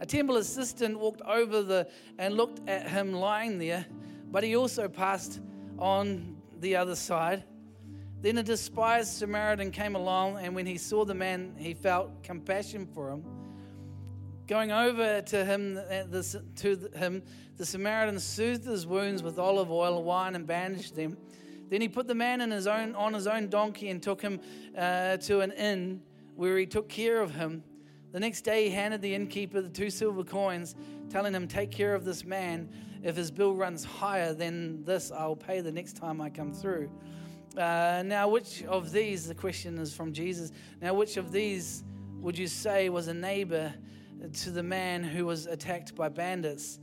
[0.00, 1.88] A temple assistant walked over the
[2.18, 3.86] and looked at him lying there,
[4.30, 5.40] but he also passed
[5.78, 6.31] on
[6.62, 7.44] the other side.
[8.22, 12.86] Then a despised Samaritan came along, and when he saw the man, he felt compassion
[12.86, 13.24] for him.
[14.46, 17.22] Going over to him, to him,
[17.56, 21.18] the Samaritan soothed his wounds with olive oil, wine, and bandaged them.
[21.68, 24.40] Then he put the man his own, on his own donkey and took him
[24.76, 26.02] uh, to an inn
[26.36, 27.64] where he took care of him.
[28.12, 30.76] The next day, he handed the innkeeper the two silver coins,
[31.08, 32.68] telling him, Take care of this man.
[33.02, 36.90] If his bill runs higher than this, I'll pay the next time I come through.
[37.56, 41.84] Uh, now, which of these, the question is from Jesus, now, which of these
[42.20, 43.74] would you say was a neighbor
[44.32, 46.78] to the man who was attacked by bandits?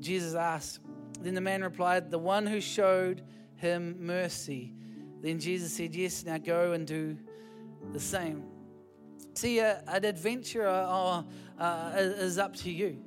[0.00, 0.80] Jesus asked.
[1.20, 3.22] Then the man replied, The one who showed
[3.56, 4.72] him mercy.
[5.20, 7.16] Then Jesus said, Yes, now go and do
[7.92, 8.44] the same.
[9.34, 11.22] See, uh, an adventure uh,
[11.58, 12.98] uh, is up to you.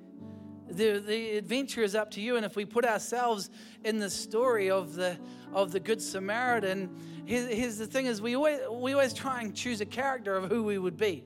[0.72, 2.38] The, the adventure is up to you.
[2.38, 3.50] And if we put ourselves
[3.84, 5.18] in the story of the,
[5.54, 6.90] of the Good Samaritan,
[7.26, 10.50] here's, here's the thing is we always, we always try and choose a character of
[10.50, 11.24] who we would be.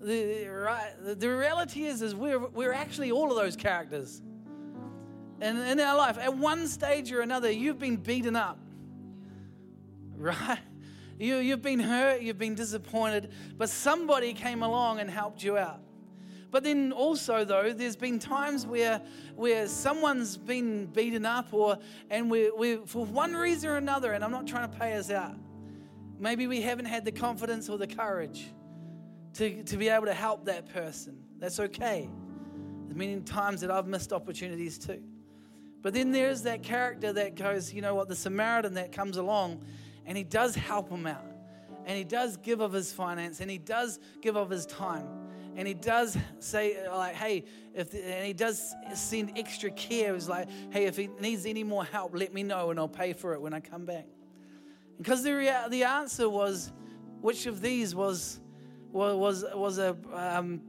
[0.00, 4.20] The, right, the reality is, is we're, we're actually all of those characters.
[5.40, 8.58] And in our life, at one stage or another, you've been beaten up.
[10.14, 10.58] Right?
[11.18, 15.80] You, you've been hurt, you've been disappointed, but somebody came along and helped you out.
[16.52, 19.00] But then also, though, there's been times where,
[19.36, 21.78] where someone's been beaten up, or
[22.10, 25.10] and we, we, for one reason or another, and I'm not trying to pay us
[25.10, 25.34] out,
[26.18, 28.52] maybe we haven't had the confidence or the courage
[29.32, 31.16] to, to be able to help that person.
[31.38, 32.10] That's okay.
[32.84, 35.02] There's many times that I've missed opportunities too.
[35.80, 39.64] But then there's that character that goes, you know what, the Samaritan that comes along
[40.04, 41.24] and he does help him out.
[41.86, 45.21] And he does give of his finance and he does give of his time.
[45.56, 47.44] And he does say, like, hey,
[47.74, 50.14] if the, and he does send extra care.
[50.14, 53.12] He's like, hey, if he needs any more help, let me know and I'll pay
[53.12, 54.06] for it when I come back.
[54.96, 56.72] Because the, the answer was,
[57.20, 58.40] which of these was
[58.92, 60.60] was was a um,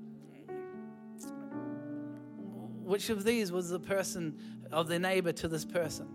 [2.83, 4.37] which of these was the person
[4.71, 6.07] of their neighbor to this person?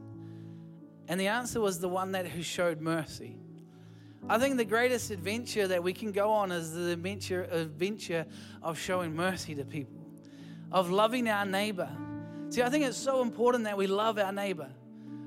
[1.09, 3.37] And the answer was the one that who showed mercy.
[4.29, 8.27] I think the greatest adventure that we can go on is the adventure, adventure
[8.63, 10.07] of showing mercy to people,
[10.73, 11.89] of loving our neighbor.
[12.51, 14.71] See, I think it's so important that we love our neighbor.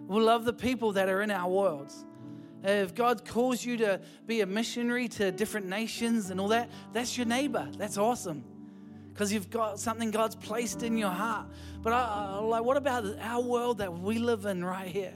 [0.08, 2.06] We love the people that are in our worlds.
[2.64, 7.18] If God calls you to be a missionary to different nations and all that, that's
[7.18, 7.68] your neighbor.
[7.78, 8.44] That's awesome.
[9.14, 11.48] Because you've got something God's placed in your heart.
[11.82, 15.14] But I, like, what about our world that we live in right here?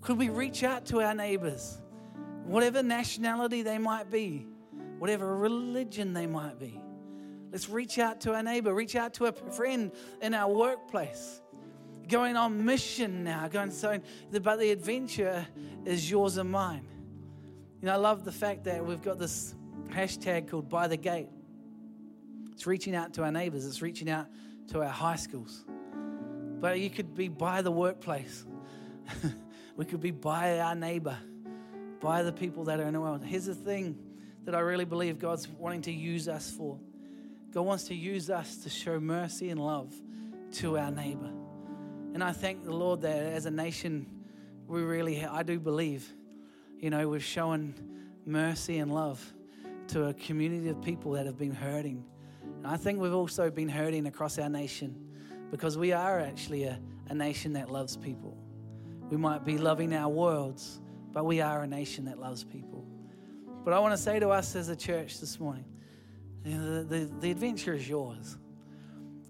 [0.00, 1.78] Could we reach out to our neighbors,
[2.46, 4.46] whatever nationality they might be,
[4.98, 6.80] whatever religion they might be?
[7.52, 11.40] Let's reach out to our neighbor, reach out to a friend in our workplace
[12.08, 13.98] going on mission now, going so
[14.30, 15.46] but the adventure
[15.84, 16.86] is yours and mine.
[17.80, 19.54] You know, I love the fact that we've got this
[19.88, 21.28] hashtag called by the gate.
[22.52, 24.26] It's reaching out to our neighbors, it's reaching out
[24.68, 25.64] to our high schools.
[26.60, 28.46] But you could be by the workplace.
[29.76, 31.16] we could be by our neighbor,
[32.06, 33.20] by the people that are in the world.
[33.24, 33.98] Here's the thing
[34.44, 36.78] that I really believe God's wanting to use us for.
[37.50, 39.92] God wants to use us to show mercy and love
[40.52, 41.32] to our neighbor.
[42.14, 44.06] And I thank the Lord that as a nation,
[44.68, 46.08] we really, I do believe,
[46.78, 47.74] you know, we've shown
[48.24, 49.20] mercy and love
[49.88, 52.04] to a community of people that have been hurting.
[52.58, 54.94] And I think we've also been hurting across our nation
[55.50, 56.78] because we are actually a,
[57.08, 58.38] a nation that loves people.
[59.10, 60.80] We might be loving our worlds,
[61.16, 62.84] but we are a nation that loves people.
[63.64, 65.64] But I want to say to us as a church this morning
[66.42, 68.36] the, the, the adventure is yours.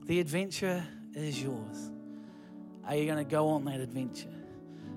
[0.07, 0.85] The adventure
[1.15, 1.93] is yours.
[2.89, 4.35] Are you going to go on that adventure?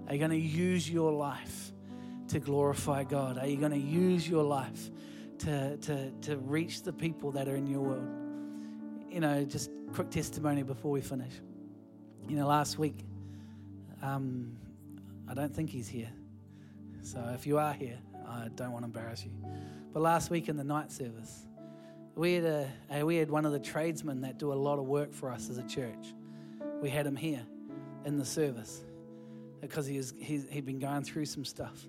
[0.08, 1.72] Are you going to use your life
[2.30, 3.38] to glorify God?
[3.38, 4.90] Are you going to use your life
[5.40, 8.10] to, to, to reach the people that are in your world?
[9.12, 11.34] You know, just quick testimony before we finish.
[12.28, 13.06] You know, last week,
[14.02, 14.58] um,
[15.28, 16.10] I don't think he's here.
[17.02, 17.97] So if you are here,
[18.28, 19.32] I don't want to embarrass you.
[19.93, 21.45] But last week in the night service,
[22.16, 25.14] we had, a, we had one of the tradesmen that do a lot of work
[25.14, 26.14] for us as a church.
[26.82, 27.45] We had him here
[28.06, 28.84] in the service
[29.62, 31.88] because he was, he, he'd been going through some stuff,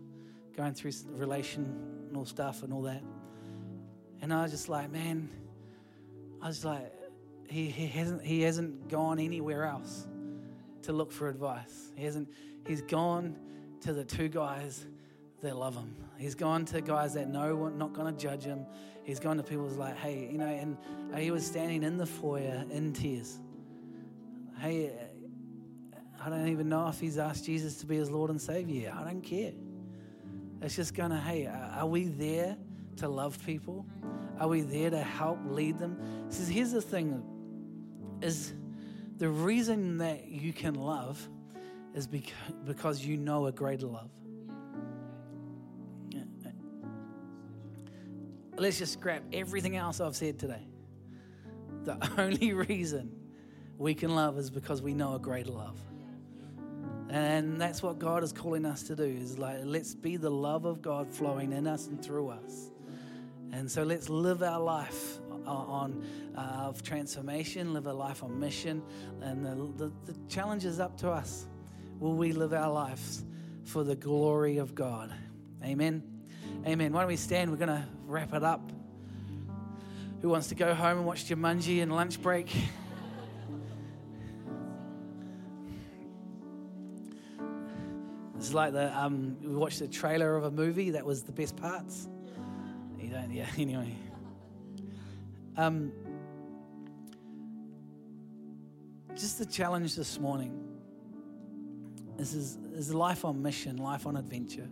[0.57, 3.03] going through relational stuff and all that.
[4.23, 5.29] And I was just like, man,
[6.43, 6.93] I was like,
[7.49, 10.07] he, he, hasn't, he hasn't gone anywhere else
[10.83, 11.93] to look for advice.
[11.97, 12.29] He hasn't,
[12.67, 13.37] he's gone
[13.81, 14.87] to the two guys
[15.43, 15.95] that love him.
[16.19, 18.67] He's gone to guys that know not going to judge him.
[19.05, 20.77] He's gone to people who's like, hey, you know, and
[21.13, 23.39] uh, he was standing in the foyer in tears.
[24.59, 28.41] Hey, uh, I don't even know if he's asked Jesus to be his Lord and
[28.41, 28.95] Savior.
[28.95, 29.53] I don't care.
[30.61, 32.57] It's just going to, hey, uh, are we there
[32.97, 33.87] to love people?
[34.39, 35.99] Are we there to help lead them?
[36.29, 37.25] Says, here's the thing
[38.21, 38.53] is
[39.17, 41.27] the reason that you can love
[41.95, 44.11] is because you know a greater love.
[48.61, 50.67] Let's just scrap everything else I've said today.
[51.85, 53.11] The only reason
[53.79, 55.81] we can love is because we know a greater love.
[57.09, 60.67] And that's what God is calling us to do is like let's be the love
[60.67, 62.71] of God flowing in us and through us.
[63.51, 66.05] And so let's live our life on
[66.37, 68.83] uh, of transformation, live a life on mission,
[69.23, 71.47] and the, the, the challenge is up to us.
[71.99, 73.25] Will we live our lives
[73.65, 75.15] for the glory of God?
[75.65, 76.20] Amen.
[76.67, 76.93] Amen.
[76.93, 77.51] Why don't we stand?
[77.51, 78.71] We're going to wrap it up.
[80.21, 82.55] Who wants to go home and watch Jumanji and lunch break?
[88.37, 91.57] It's like the um, we watched the trailer of a movie that was the best
[91.57, 92.09] parts.
[92.99, 93.47] You don't, yeah.
[93.59, 93.95] Anyway,
[95.59, 95.93] um,
[99.15, 100.59] just the challenge this morning.
[102.17, 104.69] This is is life on mission, life on adventure.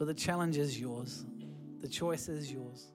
[0.00, 1.26] But the challenge is yours.
[1.82, 2.86] The choice is yours.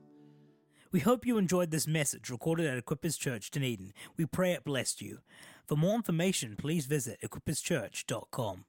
[0.91, 3.93] We hope you enjoyed this message recorded at Equippers Church, Dunedin.
[4.17, 5.19] We pray it blessed you.
[5.67, 8.65] For more information, please visit equipperschurch.com.